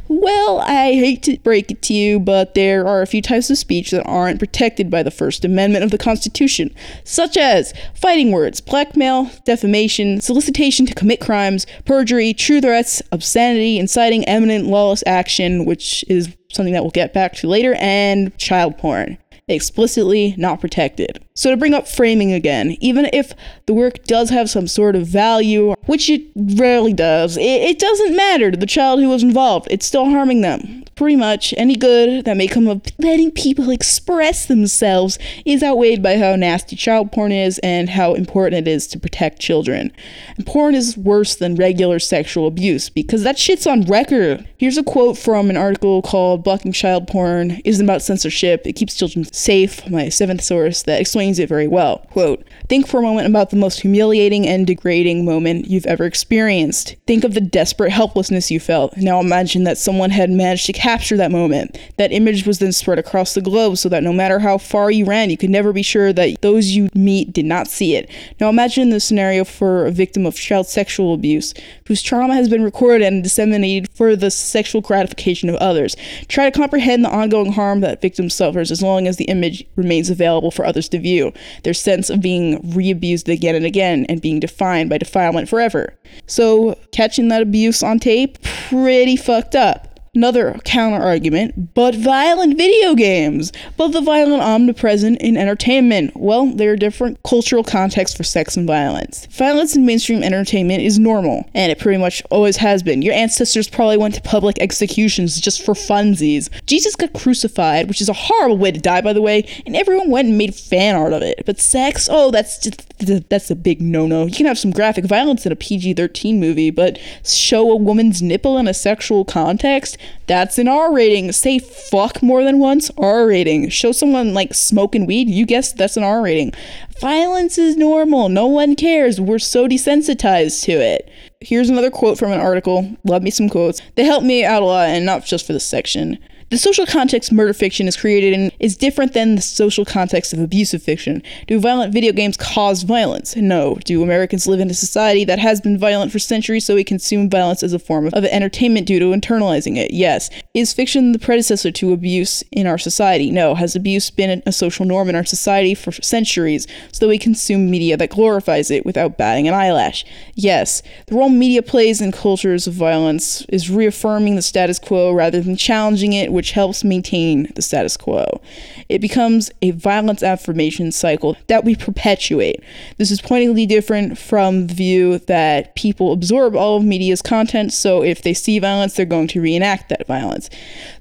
[0.10, 3.58] Well, I hate to break it to you, but there are a few types of
[3.58, 8.60] speech that aren't protected by the First Amendment of the Constitution, such as fighting words,
[8.60, 16.04] blackmail, defamation, solicitation to commit crimes, perjury, true threats, obscenity, inciting eminent lawless action, which
[16.10, 19.18] is something that we'll get back to later, and child porn
[19.50, 21.26] explicitly not protected.
[21.40, 23.32] So, to bring up framing again, even if
[23.66, 28.14] the work does have some sort of value, which it rarely does, it, it, doesn't
[28.14, 29.70] matter to the child who was involved.
[29.72, 30.84] It's still harming them.
[30.96, 36.18] Pretty much any good that may come of letting people express themselves is outweighed by
[36.18, 39.94] how nasty child porn is and how important it is to protect children.
[40.36, 44.46] And porn is worse than regular sexual abuse because that shit's on record.
[44.58, 48.64] Here's a quote from an article called Blocking Child Porn Isn't About Censorship.
[48.66, 52.00] It keeps children safe, my seventh source, that explains it very well.
[52.10, 56.96] Quote, Think for a moment about the most humiliating and degrading moment you've ever experienced.
[57.06, 58.96] Think of the desperate helplessness you felt.
[58.98, 61.78] Now imagine that someone had managed to capture that moment.
[61.98, 65.06] That image was then spread across the globe so that no matter how far you
[65.06, 68.10] ran, you could never be sure that those you meet did not see it.
[68.40, 71.54] Now imagine the scenario for a victim of child sexual abuse
[71.88, 75.96] whose trauma has been recorded and disseminated for the sexual gratification of others.
[76.28, 80.10] Try to comprehend the ongoing harm that victim suffers as long as the image remains
[80.10, 81.19] available for others to view.
[81.64, 85.94] Their sense of being re abused again and again and being defined by defilement forever.
[86.28, 89.89] So, catching that abuse on tape, pretty fucked up.
[90.16, 93.52] Another counter argument, but violent video games.
[93.78, 96.16] But the violent omnipresent in entertainment.
[96.16, 99.28] Well, there are different cultural contexts for sex and violence.
[99.28, 103.02] Violence in mainstream entertainment is normal, and it pretty much always has been.
[103.02, 106.50] Your ancestors probably went to public executions just for funsies.
[106.66, 110.10] Jesus got crucified, which is a horrible way to die, by the way, and everyone
[110.10, 111.44] went and made fan art of it.
[111.46, 112.86] But sex, oh, that's just
[113.30, 114.26] that's a big no-no.
[114.26, 118.58] You can have some graphic violence in a PG-13 movie, but show a woman's nipple
[118.58, 121.32] in a sexual context, that's an R rating.
[121.32, 123.70] Say fuck more than once, R rating.
[123.70, 126.54] Show someone like smoking weed, you guess that's an R rating.
[127.00, 128.30] Violence is normal.
[128.30, 129.22] No one cares.
[129.22, 131.10] We're so desensitized to it.
[131.42, 132.98] Here's another quote from an article.
[133.06, 133.82] Love me some quotes.
[133.96, 136.20] They help me out a lot, and not just for this section.
[136.50, 140.40] The social context murder fiction is created in is different than the social context of
[140.40, 141.22] abusive fiction.
[141.46, 143.36] Do violent video games cause violence?
[143.36, 143.76] No.
[143.84, 147.30] Do Americans live in a society that has been violent for centuries so we consume
[147.30, 149.92] violence as a form of entertainment due to internalizing it?
[149.94, 150.32] Yes.
[150.56, 153.30] Is fiction the predecessor to abuse in our society?
[153.30, 153.54] No.
[153.54, 157.70] Has abuse been a social norm in our society for centuries so that we consume
[157.70, 160.04] media that glorifies it without batting an eyelash?
[160.34, 160.82] Yes.
[161.06, 165.56] The role media plays in cultures of violence is reaffirming the status quo rather than
[165.56, 168.40] challenging it which helps maintain the status quo.
[168.88, 172.64] It becomes a violence affirmation cycle that we perpetuate.
[172.96, 178.02] This is pointedly different from the view that people absorb all of media's content, so
[178.02, 180.50] if they see violence, they're going to reenact that violence.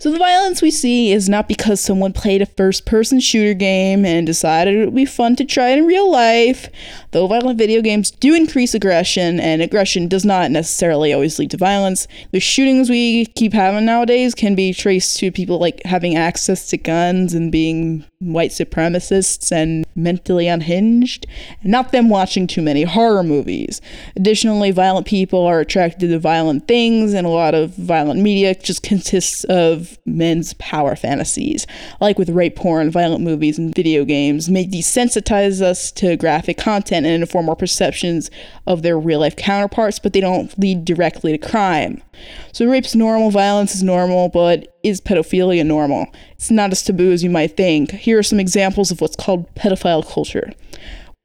[0.01, 4.05] So the violence we see is not because someone played a first person shooter game
[4.05, 6.69] and decided it would be fun to try it in real life.
[7.11, 11.57] Though violent video games do increase aggression, and aggression does not necessarily always lead to
[11.57, 16.69] violence, the shootings we keep having nowadays can be traced to people like having access
[16.69, 21.25] to guns and being white supremacists and mentally unhinged,
[21.63, 23.81] not them watching too many horror movies.
[24.17, 28.83] Additionally, violent people are attracted to violent things, and a lot of violent media just
[28.83, 31.65] consists of men's power fantasies.
[32.01, 37.07] Like with rape porn, violent movies, and video games may desensitize us to graphic content
[37.07, 38.33] and inform our perceptions
[38.67, 42.03] of their real life counterparts, but they don't lead directly to crime.
[42.53, 46.07] So rape's normal, violence is normal, but is pedophilia normal?
[46.33, 47.91] It's not as taboo as you might think.
[47.93, 50.53] Here are some examples of what's called pedophile culture.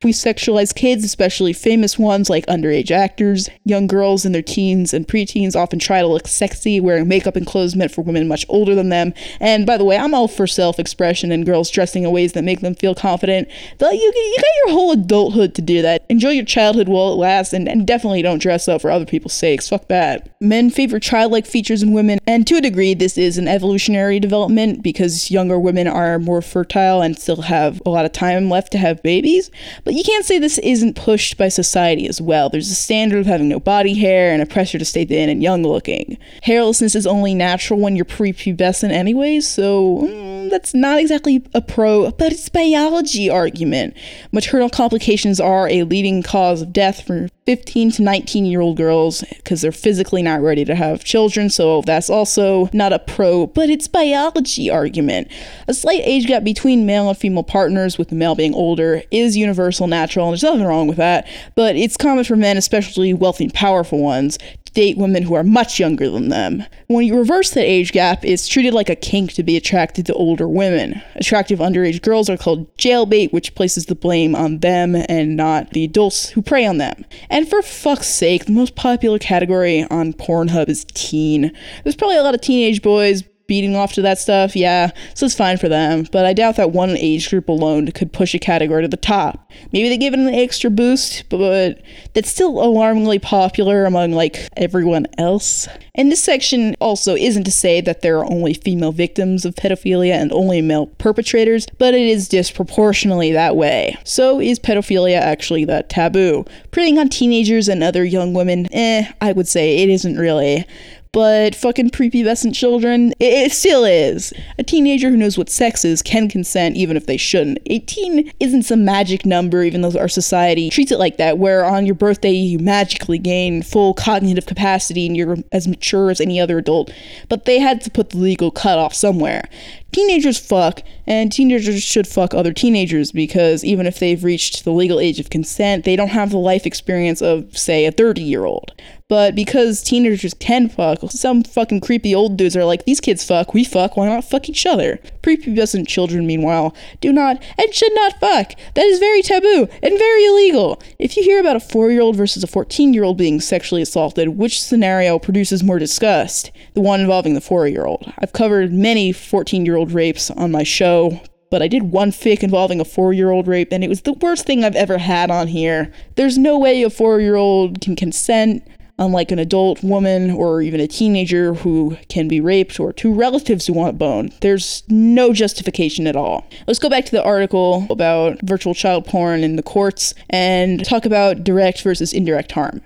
[0.04, 3.50] We sexualize kids, especially famous ones like underage actors.
[3.64, 7.48] Young girls in their teens and preteens often try to look sexy, wearing makeup and
[7.48, 9.14] clothes meant for women much older than them.
[9.40, 12.44] And by the way, I'm all for self expression and girls dressing in ways that
[12.44, 13.48] make them feel confident.
[13.78, 16.04] Though you, you got your whole adulthood to do that.
[16.10, 19.34] Enjoy your childhood while it lasts, and, and definitely don't dress up for other people's
[19.34, 19.70] sakes.
[19.70, 20.36] Fuck that.
[20.42, 24.84] Men favor childlike features in women, and to a degree, this is an evolutionary development
[24.84, 28.78] because younger women are more fertile and still have a lot of time left to
[28.78, 29.50] have babies.
[29.86, 32.50] But But you can't say this isn't pushed by society as well.
[32.50, 35.44] There's a standard of having no body hair and a pressure to stay thin and
[35.44, 36.18] young looking.
[36.46, 42.12] Hairlessness is only natural when you're prepubescent anyways, so mm, that's not exactly a pro,
[42.12, 43.96] but it's biology argument.
[44.32, 49.24] Maternal complications are a leading cause of death for 15 to 19 year old girls
[49.36, 53.70] because they're physically not ready to have children, so that's also not a pro, but
[53.70, 55.30] it's biology argument.
[55.68, 59.36] A slight age gap between male and female partners, with the male being older, is
[59.36, 63.46] universal, natural, and there's nothing wrong with that, but it's common for men, especially wealthy
[63.46, 66.64] and powerful ones, to date women who are much younger than them.
[66.88, 70.14] When you reverse the age gap, it's treated like a kink to be attracted to
[70.14, 71.02] older women.
[71.16, 75.84] Attractive underage girls are called jailbait, which places the blame on them and not the
[75.84, 77.06] adults who prey on them.
[77.34, 81.52] And for fuck's sake, the most popular category on Pornhub is teen.
[81.84, 85.36] There's probably a lot of teenage boys beating off to that stuff, yeah, so it's
[85.36, 86.08] fine for them.
[86.12, 89.52] But I doubt that one age group alone could push a category to the top.
[89.72, 91.82] Maybe they give it an extra boost, but
[92.14, 95.68] that's still alarmingly popular among like everyone else.
[95.96, 100.14] And this section also isn't to say that there are only female victims of pedophilia
[100.14, 103.96] and only male perpetrators, but it is disproportionately that way.
[104.04, 106.46] So is pedophilia actually that taboo?
[106.72, 110.66] Preying on teenagers and other young women, eh, I would say it isn't really
[111.14, 114.34] but fucking prepubescent children, it, it, still is.
[114.58, 117.60] A teenager who knows what sex is can consent even if they shouldn't.
[117.68, 121.86] 18 isn't some magic number, even though our society treats it like that, where on
[121.86, 126.58] your birthday you magically gain full cognitive capacity and you're as mature as any other
[126.58, 126.92] adult.
[127.30, 129.48] But they had to put the legal cutoff somewhere
[129.94, 135.00] teenagers fuck, and teenagers should fuck other teenagers because even if they've reached the legal
[135.00, 138.74] age of consent, they don't have the life experience of, say, a 30 year old.
[139.10, 143.54] But because teenagers can fuck, some fucking creepy old dudes are like, these kids fuck,
[143.54, 145.00] we fuck, why not fuck each other?
[145.22, 148.54] Prepubescent children, meanwhile, do not and should not fuck.
[148.74, 150.82] That is very taboo and very illegal.
[150.98, 153.82] If you hear about a 4 year old versus a 14 year old being sexually
[153.82, 156.52] assaulted, which scenario produces more disgust?
[156.74, 158.12] The one involving the 4 year old.
[158.18, 162.42] I've covered many 14 year old rapes on my show, but I did one fic
[162.42, 165.30] involving a four year old rape, and it was the worst thing I've ever had
[165.30, 165.92] on here.
[166.16, 168.68] There's no way a four year old can consent
[169.00, 173.68] unlike an adult woman or even a teenager who can be raped or two relatives
[173.68, 174.32] who want bone.
[174.42, 176.48] There's no justification at all.
[176.68, 181.06] Let's go back to the article about virtual child porn in the courts and talk
[181.06, 182.82] about direct versus indirect harm.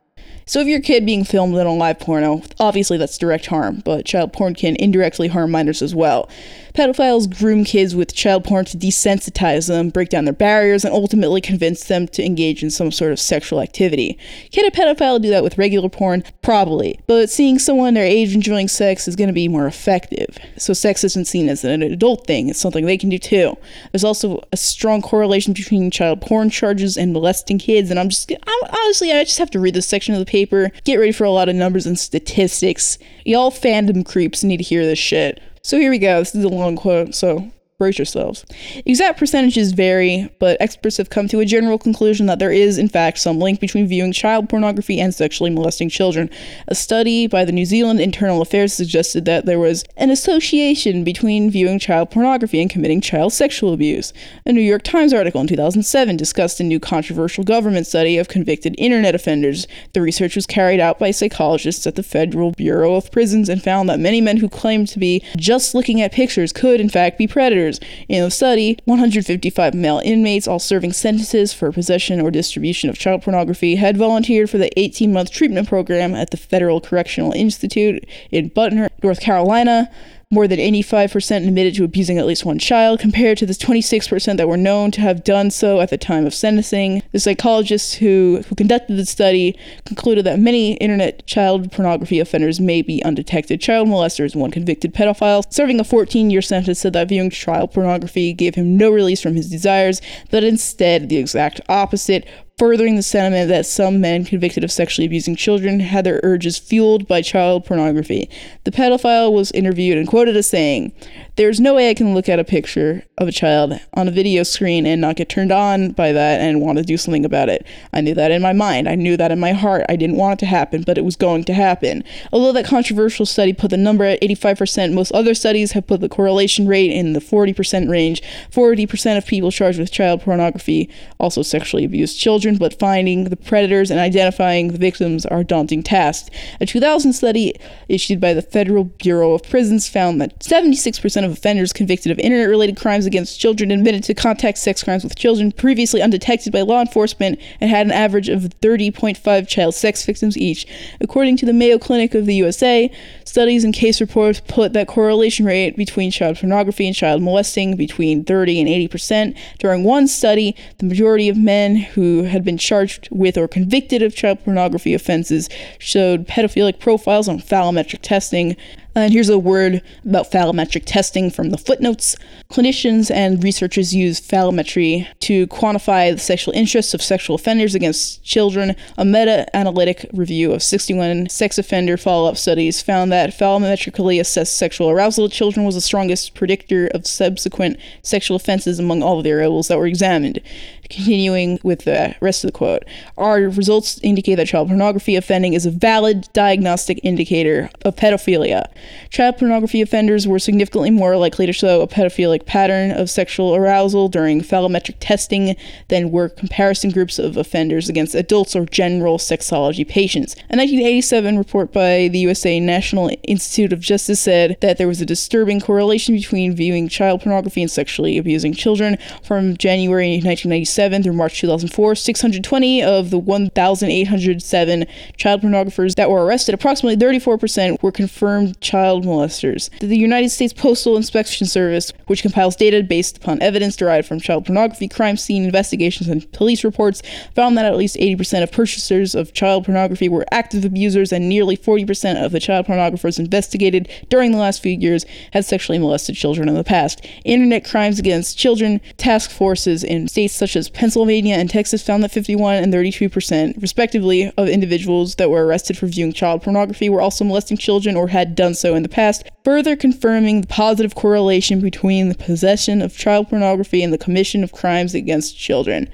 [0.46, 4.06] So if your kid being filmed in a live porno, obviously that's direct harm, but
[4.06, 6.30] child porn can indirectly harm minors as well.
[6.78, 11.42] Pedophiles groom kids with child porn to desensitize them, break down their barriers, and ultimately
[11.42, 14.16] convince them to engage in some sort of sexual activity.
[14.52, 16.24] Can a pedophile do that with regular porn?
[16.44, 17.00] Probably.
[17.08, 20.38] But seeing someone their age enjoying sex is going to be more effective.
[20.60, 23.58] So sex isn't seen as an adult thing, it's something they can do too.
[23.92, 28.32] There's also a strong correlation between child porn charges and molesting kids, and I'm just,
[28.32, 31.24] I'm, honestly, I just have to read this section of the paper, get ready for
[31.24, 33.00] a lot of numbers and statistics.
[33.26, 35.42] Y'all fandom creeps need to hear this shit.
[35.68, 36.20] So here we go.
[36.20, 38.44] This is a long quote, so brace yourselves.
[38.88, 42.90] Exact percentages vary, but experts have come to a general conclusion that there is, in
[42.90, 46.28] fact, some link between viewing child pornography and sexually molesting children.
[46.68, 51.52] A study by the New Zealand Internal Affairs suggested that there was an association between
[51.52, 54.12] viewing child pornography and committing child sexual abuse.
[54.48, 58.74] A New York Times article in 2007 discussed a new controversial government study of convicted
[58.80, 59.68] internet offenders.
[59.94, 63.88] The research was carried out by psychologists at the Federal Bureau of Prisons and found
[63.88, 67.28] that many men who claimed to be just looking at pictures could, in fact, be
[67.28, 67.80] predators years.
[68.08, 73.22] In the study, 155 male inmates, all serving sentences for possession or distribution of child
[73.22, 78.50] pornography, had volunteered for the 18 month treatment program at the Federal Correctional Institute in
[78.50, 79.90] Butner, North Carolina
[80.30, 84.48] more than 85% admitted to abusing at least one child, compared to the 26% that
[84.48, 87.02] were known to have done so at the time of sentencing.
[87.14, 92.82] The psychologists who, who conducted the study concluded that many internet child pornography offenders may
[92.82, 94.36] be undetected child molesters.
[94.36, 98.76] One convicted pedophile serving a 14 year sentence said that viewing child pornography gave him
[98.76, 102.28] no release from his desires, but instead the exact opposite
[102.58, 107.08] furthering the sentiment that some men convicted of sexually abusing children had their urges fueled
[107.08, 108.30] by child pornography.
[108.64, 110.92] The pedophile was interviewed and quoted as saying,
[111.38, 114.42] There's no way I can look at a picture of a child on a video
[114.42, 117.64] screen and not get turned on by that and want to do something about it.
[117.94, 118.90] I knew that in my mind.
[118.90, 119.86] I knew that in my heart.
[119.88, 122.04] I didn't want it to happen, but it was going to happen.
[122.34, 126.10] Although that controversial study put the number at 85%, most other studies have put the
[126.10, 128.24] correlation rate in the 40% range.
[128.50, 133.92] 40% of people charged with child pornography also sexually abused children but finding the predators
[133.92, 136.34] and identifying the victims are daunting task.
[136.60, 137.54] A 2000 study
[137.88, 142.50] issued by the Federal Bureau of Prisons found that 76% of offenders convicted of internet
[142.50, 146.82] related crimes against children admitted to contact sex crimes with children previously undetected by law
[146.82, 150.68] enforcement and had an average of 30.5 child sex victims each.
[151.00, 152.92] According to the Mayo Clinic of the USA,
[153.26, 158.24] studies and case reports put that correlation rate between child pornography and child molesting between
[158.24, 159.38] 30 and 80%.
[159.60, 164.16] During one study, the majority of men who had been charged with or convicted of
[164.16, 165.50] child pornography offenses
[165.80, 168.56] showed pedophilic profiles on phallometric testing.
[168.98, 172.16] And here's a word about phallometric testing from the footnotes.
[172.50, 178.76] Clinicians and researchers use phallometry to quantify the sexual interests of sexual offenders against children.
[178.98, 184.58] A meta analytic review of 61 sex offender follow up studies found that phallometrically assessed
[184.58, 189.30] sexual arousal of children was the strongest predictor of subsequent sexual offenses among all the
[189.30, 190.42] variables that were examined.
[190.90, 192.86] Continuing with the rest of the quote,
[193.18, 198.70] our results indicate that child pornography offending is a valid diagnostic indicator of pedophilia.
[199.10, 204.08] Child pornography offenders were significantly more likely to show a pedophilic pattern of sexual arousal
[204.08, 205.58] during phallometric testing
[205.90, 210.36] than were comparison groups of offenders against adults or general sexology patients.
[210.50, 215.06] A 1987 report by the USA National Institute of Justice said that there was a
[215.06, 218.98] disturbing correlation between viewing child pornography and sexually abusing children.
[219.24, 224.86] From January 1997 through March 2004, 620 of the 1,807
[225.18, 229.72] child pornographers that were arrested, approximately 34%, were confirmed child molesters.
[229.80, 234.46] The United States Postal Inspection Service, which compiles data based upon evidence derived from child
[234.46, 237.02] pornography crime scene investigations and police reports,
[237.34, 241.58] found that at least 80% of purchasers of child pornography were active abusers, and nearly
[241.58, 246.48] 40% of the child pornographers investigated during the last few years had sexually molested children
[246.48, 247.04] in the past.
[247.26, 252.12] Internet crimes against children task forces in states such as Pennsylvania and Texas found that
[252.12, 257.24] 51 and 32%, respectively, of individuals that were arrested for viewing child pornography were also
[257.24, 262.10] molesting children or had done so in the past, further confirming the positive correlation between
[262.10, 265.90] the possession of child pornography and the commission of crimes against children.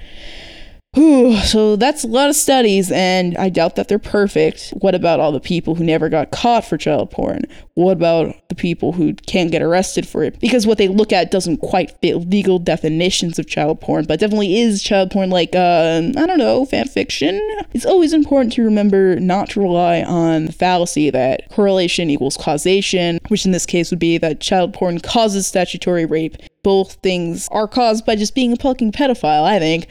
[0.95, 4.73] So that's a lot of studies, and I doubt that they're perfect.
[4.79, 7.41] What about all the people who never got caught for child porn?
[7.73, 10.39] What about the people who can't get arrested for it?
[10.39, 14.59] Because what they look at doesn't quite fit legal definitions of child porn, but definitely
[14.59, 17.41] is child porn like, uh, I don't know, fan fiction.
[17.73, 23.19] It's always important to remember not to rely on the fallacy that correlation equals causation,
[23.29, 26.37] which in this case would be that child porn causes statutory rape.
[26.61, 29.87] Both things are caused by just being a fucking pedophile, I think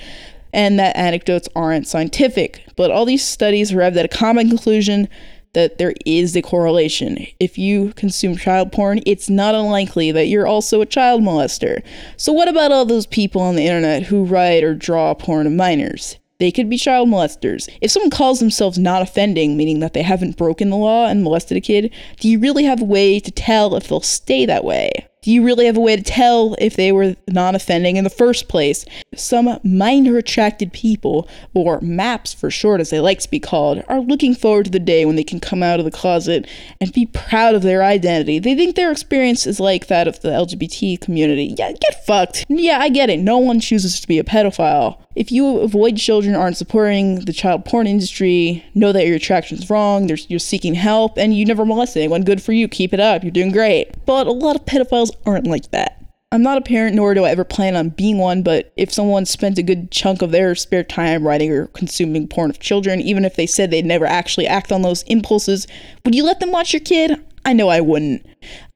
[0.53, 2.64] and that anecdotes aren't scientific.
[2.76, 5.09] But all these studies arrived at a common conclusion
[5.55, 7.26] that there is a correlation.
[7.38, 11.82] If you consume child porn, it's not unlikely that you're also a child molester.
[12.16, 15.53] So, what about all those people on the internet who write or draw porn of
[15.53, 16.16] minors?
[16.38, 17.68] They could be child molesters.
[17.80, 21.57] If someone calls themselves not offending, meaning that they haven't broken the law and molested
[21.57, 25.07] a kid, do you really have a way to tell if they'll stay that way?
[25.23, 28.11] Do you really have a way to tell if they were non offending in the
[28.11, 28.85] first place?
[29.14, 34.01] Some minor attracted people, or MAPS for short as they like to be called, are
[34.01, 36.49] looking forward to the day when they can come out of the closet
[36.81, 38.41] and be proud of their identity.
[38.41, 41.55] They think their experience is like that of the LGBT community.
[41.57, 42.45] Yeah, get fucked.
[42.49, 43.20] Yeah, I get it.
[43.20, 45.01] No one chooses to be a pedophile.
[45.15, 49.69] If you avoid children, aren't supporting the child porn industry, know that your attraction is
[49.69, 52.67] wrong, you're seeking help, and you never molest anyone, good for you.
[52.67, 53.23] Keep it up.
[53.23, 53.93] You're doing great.
[54.07, 55.99] But a lot of pedophiles aren't like that.
[56.33, 59.27] I'm not a parent, nor do I ever plan on being one, but if someone
[59.27, 63.27] spent a good chunk of their spare time writing or consuming porn of children, even
[63.27, 65.67] if they said they'd never actually act on those impulses,
[66.07, 67.23] would you let them watch your kid?
[67.45, 68.24] I know I wouldn't.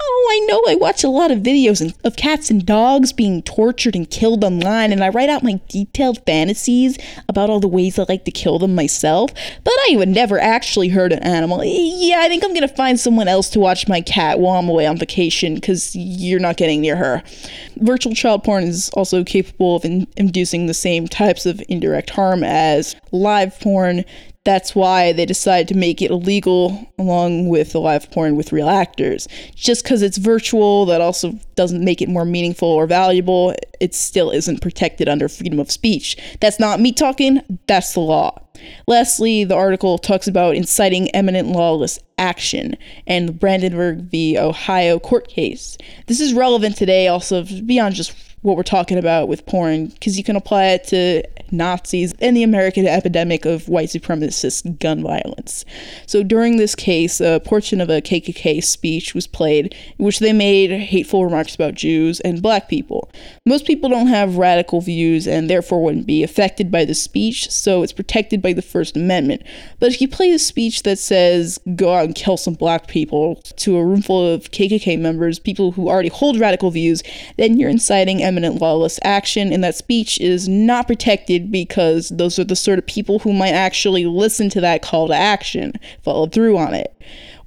[0.00, 3.94] Oh, I know I watch a lot of videos of cats and dogs being tortured
[3.94, 6.98] and killed online, and I write out my detailed fantasies
[7.28, 10.88] about all the ways I like to kill them myself, but I would never actually
[10.88, 11.62] hurt an animal.
[11.64, 14.86] Yeah, I think I'm gonna find someone else to watch my cat while I'm away
[14.86, 17.22] on vacation, because you're not getting near her.
[17.76, 22.42] Virtual child porn is also capable of in- inducing the same types of indirect harm
[22.42, 24.04] as live porn,
[24.46, 28.68] that's why they decided to make it illegal along with the live porn with real
[28.68, 29.26] actors.
[29.56, 33.52] Just because it's virtual, that also doesn't make it more meaningful or valuable.
[33.80, 36.16] It still isn't protected under freedom of speech.
[36.40, 38.40] That's not me talking, that's the law.
[38.86, 42.76] Lastly, the article talks about inciting imminent lawless action
[43.06, 44.38] and the Brandenburg v.
[44.38, 45.76] Ohio court case.
[46.06, 50.22] This is relevant today also beyond just what we're talking about with porn because you
[50.22, 55.64] can apply it to Nazis, and the American epidemic of white supremacist gun violence.
[56.06, 60.32] So during this case, a portion of a KKK speech was played in which they
[60.32, 63.10] made hateful remarks about Jews and black people.
[63.44, 67.82] Most people don't have radical views and therefore wouldn't be affected by the speech, so
[67.82, 69.42] it's protected by the First Amendment.
[69.78, 73.36] But if you play a speech that says, go out and kill some black people
[73.56, 77.02] to a room full of KKK members, people who already hold radical views,
[77.36, 82.44] then you're inciting imminent lawless action, and that speech is not protected because those are
[82.44, 85.72] the sort of people who might actually listen to that call to action,
[86.02, 86.92] follow through on it.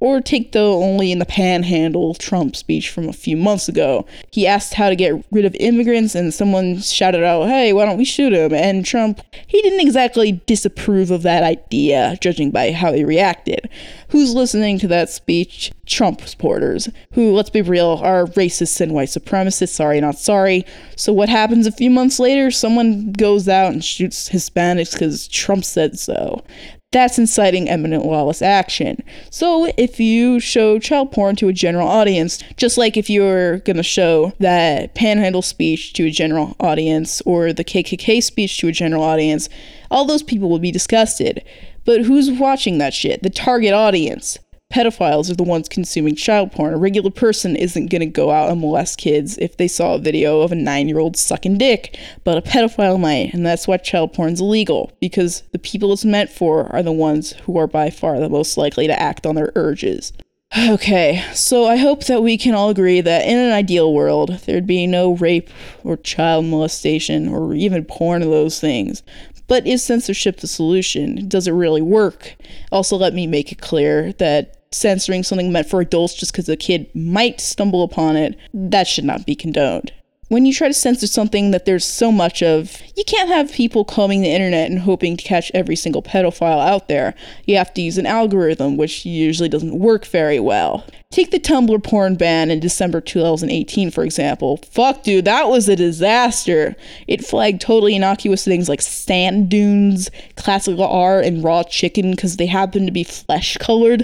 [0.00, 4.06] Or take the only in the panhandle Trump speech from a few months ago.
[4.30, 7.98] He asked how to get rid of immigrants, and someone shouted out, Hey, why don't
[7.98, 8.54] we shoot him?
[8.54, 13.68] And Trump, he didn't exactly disapprove of that idea, judging by how he reacted.
[14.08, 15.70] Who's listening to that speech?
[15.86, 19.70] Trump supporters, who, let's be real, are racists and white supremacists.
[19.70, 20.64] Sorry, not sorry.
[20.96, 22.50] So, what happens a few months later?
[22.50, 26.44] Someone goes out and shoots Hispanics because Trump said so
[26.92, 29.02] that's inciting imminent lawless action.
[29.30, 33.76] So if you show child porn to a general audience, just like if you're going
[33.76, 38.72] to show that panhandle speech to a general audience or the KKK speech to a
[38.72, 39.48] general audience,
[39.90, 41.44] all those people would be disgusted.
[41.84, 43.22] But who's watching that shit?
[43.22, 44.38] The target audience
[44.70, 46.72] pedophiles are the ones consuming child porn.
[46.72, 49.98] A regular person isn't going to go out and molest kids if they saw a
[49.98, 53.76] video of a nine year old sucking dick, but a pedophile might, and that's why
[53.76, 57.90] child porn's illegal, because the people it's meant for are the ones who are by
[57.90, 60.12] far the most likely to act on their urges.
[60.68, 64.66] Okay, so I hope that we can all agree that in an ideal world, there'd
[64.66, 65.48] be no rape
[65.84, 69.04] or child molestation or even porn of those things.
[69.46, 71.28] But is censorship the solution?
[71.28, 72.36] Does it really work?
[72.72, 76.56] Also, let me make it clear that censoring something meant for adults just because a
[76.56, 79.92] kid might stumble upon it, that should not be condoned.
[80.30, 83.84] When you try to censor something that there's so much of, you can't have people
[83.84, 87.16] combing the internet and hoping to catch every single pedophile out there.
[87.46, 90.86] You have to use an algorithm, which usually doesn't work very well.
[91.10, 94.58] Take the Tumblr porn ban in December 2018, for example.
[94.58, 96.76] Fuck, dude, that was a disaster.
[97.08, 102.46] It flagged totally innocuous things like sand dunes, classical art, and raw chicken because they
[102.46, 104.02] happen to be flesh colored.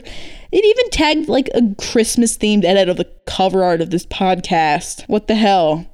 [0.50, 5.08] It even tagged like a Christmas themed edit of the cover art of this podcast.
[5.08, 5.86] What the hell?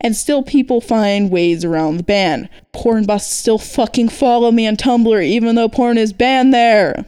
[0.00, 2.48] And still, people find ways around the ban.
[2.72, 7.04] Porn busts still fucking follow me on Tumblr, even though porn is banned there.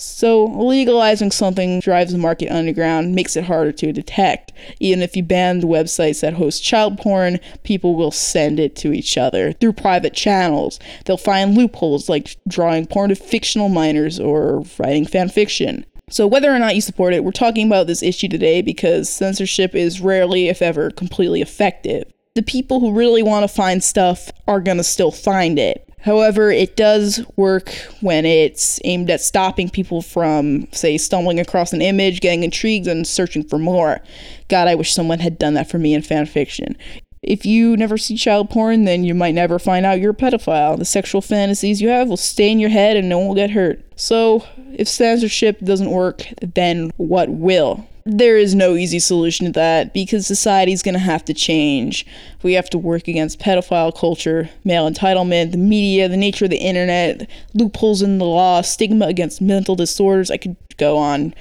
[0.00, 4.52] So, legalizing something drives the market underground, makes it harder to detect.
[4.78, 8.92] Even if you ban the websites that host child porn, people will send it to
[8.92, 10.78] each other through private channels.
[11.04, 15.84] They'll find loopholes like drawing porn to fictional minors or writing fan fiction.
[16.10, 19.74] So, whether or not you support it, we're talking about this issue today because censorship
[19.74, 22.04] is rarely, if ever, completely effective.
[22.38, 25.92] The people who really want to find stuff are going to still find it.
[25.98, 27.70] However, it does work
[28.00, 33.04] when it's aimed at stopping people from, say, stumbling across an image, getting intrigued, and
[33.04, 34.00] searching for more.
[34.46, 36.76] God, I wish someone had done that for me in fanfiction.
[37.24, 40.78] If you never see child porn, then you might never find out you're a pedophile.
[40.78, 43.50] The sexual fantasies you have will stay in your head and no one will get
[43.50, 43.84] hurt.
[43.96, 47.88] So, if censorship doesn't work, then what will?
[48.10, 52.06] There is no easy solution to that because society's going to have to change.
[52.42, 56.56] We have to work against pedophile culture, male entitlement, the media, the nature of the
[56.56, 60.30] internet, loopholes in the law, stigma against mental disorders.
[60.30, 61.34] I could go on.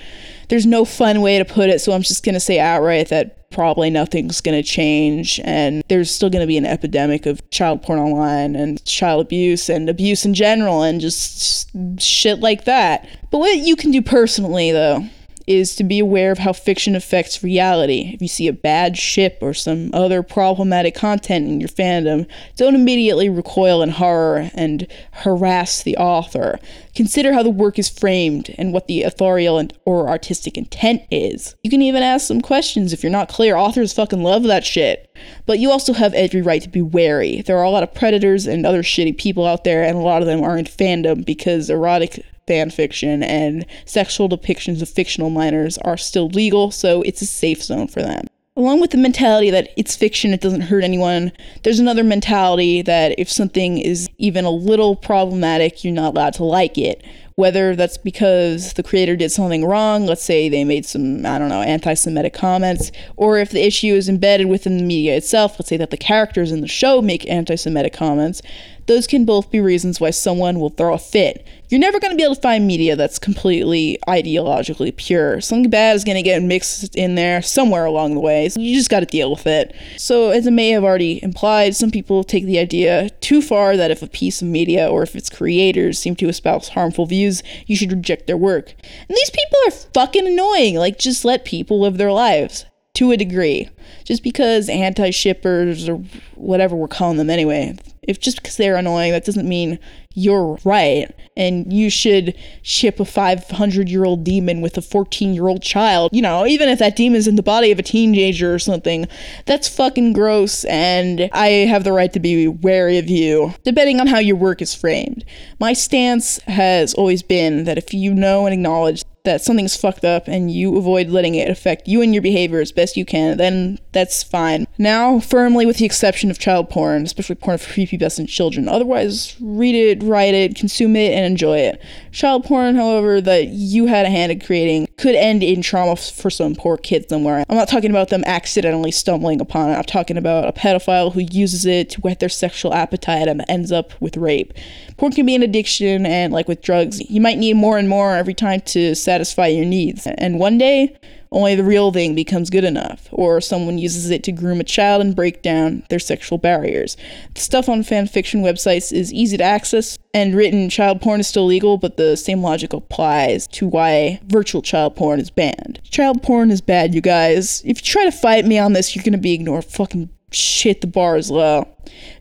[0.49, 3.49] There's no fun way to put it, so I'm just going to say outright that
[3.49, 7.81] probably nothing's going to change and there's still going to be an epidemic of child
[7.81, 13.07] porn online and child abuse and abuse in general and just shit like that.
[13.31, 15.07] But what you can do personally though
[15.47, 18.11] is to be aware of how fiction affects reality.
[18.13, 22.27] If you see a bad ship or some other problematic content in your fandom,
[22.57, 26.59] don't immediately recoil in horror and harass the author.
[26.93, 31.55] Consider how the work is framed and what the authorial and, or artistic intent is.
[31.63, 33.55] You can even ask some questions if you're not clear.
[33.55, 35.09] Authors fucking love that shit.
[35.45, 37.41] But you also have every right to be wary.
[37.41, 40.21] There are a lot of predators and other shitty people out there, and a lot
[40.21, 45.77] of them are in fandom because erotic fan fiction and sexual depictions of fictional minors
[45.79, 48.25] are still legal, so it's a safe zone for them.
[48.57, 51.31] Along with the mentality that it's fiction, it doesn't hurt anyone,
[51.61, 56.43] there's another mentality that if something is even a little problematic, you're not allowed to
[56.43, 57.05] like it.
[57.35, 61.49] Whether that's because the creator did something wrong, let's say they made some, I don't
[61.49, 65.69] know, anti Semitic comments, or if the issue is embedded within the media itself, let's
[65.69, 68.41] say that the characters in the show make anti Semitic comments,
[68.87, 71.45] those can both be reasons why someone will throw a fit.
[71.69, 75.41] You're never going to be able to find media that's completely ideologically pure.
[75.41, 78.47] Something bad is going to get mixed in there somewhere along the way.
[78.47, 79.75] So you just got to deal with it.
[79.97, 83.91] So, as I may have already implied, some people take the idea too far that
[83.91, 87.75] if a piece of media or if its creators seem to espouse harmful views, you
[87.75, 88.73] should reject their work.
[88.81, 90.75] And these people are fucking annoying.
[90.75, 93.69] Like, just let people live their lives to a degree.
[94.05, 95.97] Just because anti shippers or
[96.35, 97.75] whatever we're calling them anyway,
[98.07, 99.79] if just because they're annoying, that doesn't mean
[100.15, 101.13] you're right.
[101.35, 106.09] And you should ship a 500 year old demon with a 14 year old child.
[106.11, 109.07] You know, even if that demon's in the body of a teenager or something,
[109.45, 110.65] that's fucking gross.
[110.65, 114.61] And I have the right to be wary of you, depending on how your work
[114.61, 115.23] is framed.
[115.59, 120.27] My stance has always been that if you know and acknowledge that something's fucked up
[120.27, 123.77] and you avoid letting it affect you and your behavior as best you can, then
[123.91, 124.65] that's fine.
[124.77, 128.69] Now, firmly with the exception of child porn, especially porn for prepubescent children.
[128.69, 131.81] Otherwise, read it, write it, consume it, and enjoy it.
[132.11, 136.29] Child porn, however, that you had a hand in creating could end in trauma for
[136.29, 137.43] some poor kid somewhere.
[137.49, 139.73] I'm not talking about them accidentally stumbling upon it.
[139.73, 143.71] I'm talking about a pedophile who uses it to whet their sexual appetite and ends
[143.71, 144.53] up with rape.
[144.95, 148.15] Porn can be an addiction, and like with drugs, you might need more and more
[148.15, 150.07] every time to satisfy your needs.
[150.07, 150.97] And one day,
[151.31, 155.01] only the real thing becomes good enough, or someone uses it to groom a child
[155.01, 156.95] and break down their sexual barriers.
[157.33, 161.45] The stuff on fanfiction websites is easy to access, and written child porn is still
[161.45, 165.81] legal, but the same logic applies to why virtual child porn is banned.
[165.83, 167.61] Child porn is bad, you guys.
[167.65, 169.65] If you try to fight me on this, you're gonna be ignored.
[169.65, 171.67] Fucking shit, the bar is low.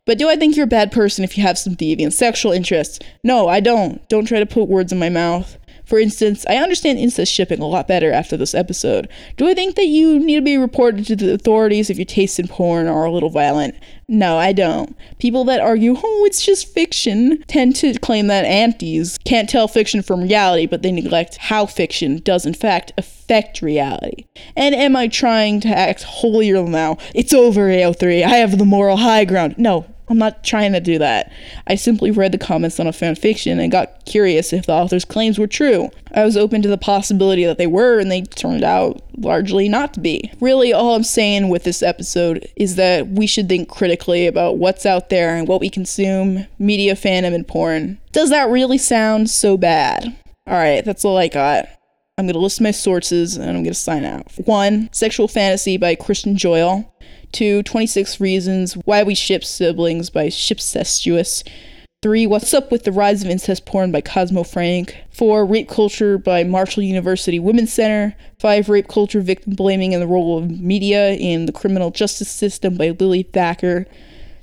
[0.05, 2.99] But do I think you're a bad person if you have some deviant sexual interests?
[3.24, 4.07] No, I don't.
[4.09, 5.59] Don't try to put words in my mouth.
[5.87, 9.09] For instance, I understand incest shipping a lot better after this episode.
[9.37, 12.41] Do I think that you need to be reported to the authorities if your tastes
[12.41, 13.76] in porn are a little violent?
[14.09, 14.97] No, I don't.
[15.18, 20.03] People that argue, oh, it's just fiction, tend to claim that antis can't tell fiction
[20.03, 24.26] from reality, but they neglect how fiction does, in fact, affect reality.
[24.57, 26.99] And am I trying to act holier now?
[27.14, 28.24] It's over, AO3.
[28.24, 29.57] I have the moral high ground.
[29.57, 31.32] No, I'm not trying to do that.
[31.66, 35.38] I simply read the comments on a fanfiction and got curious if the author's claims
[35.38, 35.90] were true.
[36.12, 39.94] I was open to the possibility that they were, and they turned out largely not
[39.94, 40.30] to be.
[40.40, 44.86] Really, all I'm saying with this episode is that we should think critically about what's
[44.86, 47.98] out there and what we consume, media, fandom, and porn.
[48.12, 50.16] Does that really sound so bad?
[50.48, 51.68] Alright, that's all I got.
[52.19, 54.33] I'm going to list my sources and I'm going to sign out.
[54.47, 56.91] One, Sexual Fantasy by Kristen Joyle.
[57.31, 61.47] Two, 26 Reasons Why We Ship Siblings by Shipcestuous.
[62.03, 64.97] Three, What's Up with the Rise of Incest Porn by Cosmo Frank.
[65.11, 68.17] Four, Rape Culture by Marshall University Women's Center.
[68.41, 72.79] Five, Rape Culture Victim Blaming and the Role of Media in the Criminal Justice System
[72.79, 73.85] by Lily Thacker.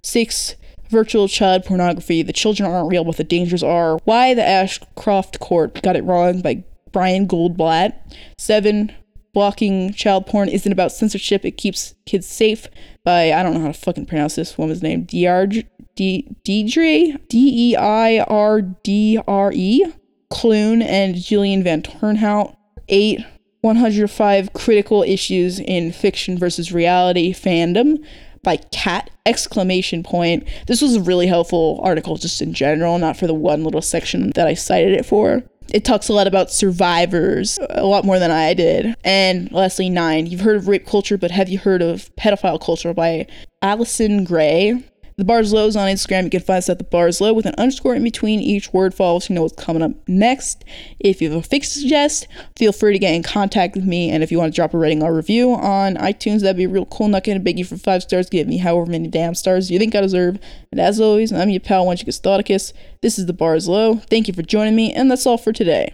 [0.04, 0.58] Six,
[0.90, 3.98] Virtual Child Pornography The Children Aren't Real, But the Dangers Are.
[4.04, 7.94] Why the Ashcroft Court Got It Wrong by Brian Goldblatt.
[8.38, 8.94] Seven,
[9.34, 11.44] blocking child porn isn't about censorship.
[11.44, 12.68] It keeps kids safe
[13.04, 15.06] by, I don't know how to fucking pronounce this woman's name.
[15.06, 15.68] Deidre,
[15.98, 19.86] Deidre, D E I R D R E,
[20.30, 22.56] Clune and Jillian Van Turnhout.
[22.89, 23.22] Eight,
[23.62, 28.04] 105 critical issues in fiction versus reality fandom
[28.44, 33.26] by cat exclamation point this was a really helpful article just in general not for
[33.26, 37.59] the one little section that i cited it for it talks a lot about survivors,
[37.70, 38.95] a lot more than I did.
[39.03, 40.26] And lastly, nine.
[40.26, 43.28] You've heard of rape culture, but have you heard of pedophile culture by
[43.61, 44.84] Alison Gray?
[45.16, 46.24] The bar's low is on Instagram.
[46.24, 48.93] You can find us at the bar's low with an underscore in between each word
[48.93, 50.66] follows you know what's coming up next.
[50.99, 54.09] If you have a fix to suggest, feel free to get in contact with me.
[54.09, 56.86] And if you want to drop a rating or review on iTunes, that'd be real
[56.86, 57.07] cool.
[57.07, 58.30] Not gonna beg you for five stars.
[58.30, 60.39] Give me however many damn stars you think I deserve.
[60.72, 62.74] And as always, I'm your pal, Wenchicus Thoticus.
[63.01, 63.95] This is the bar's low.
[63.95, 65.93] Thank you for joining me, and that's all for today.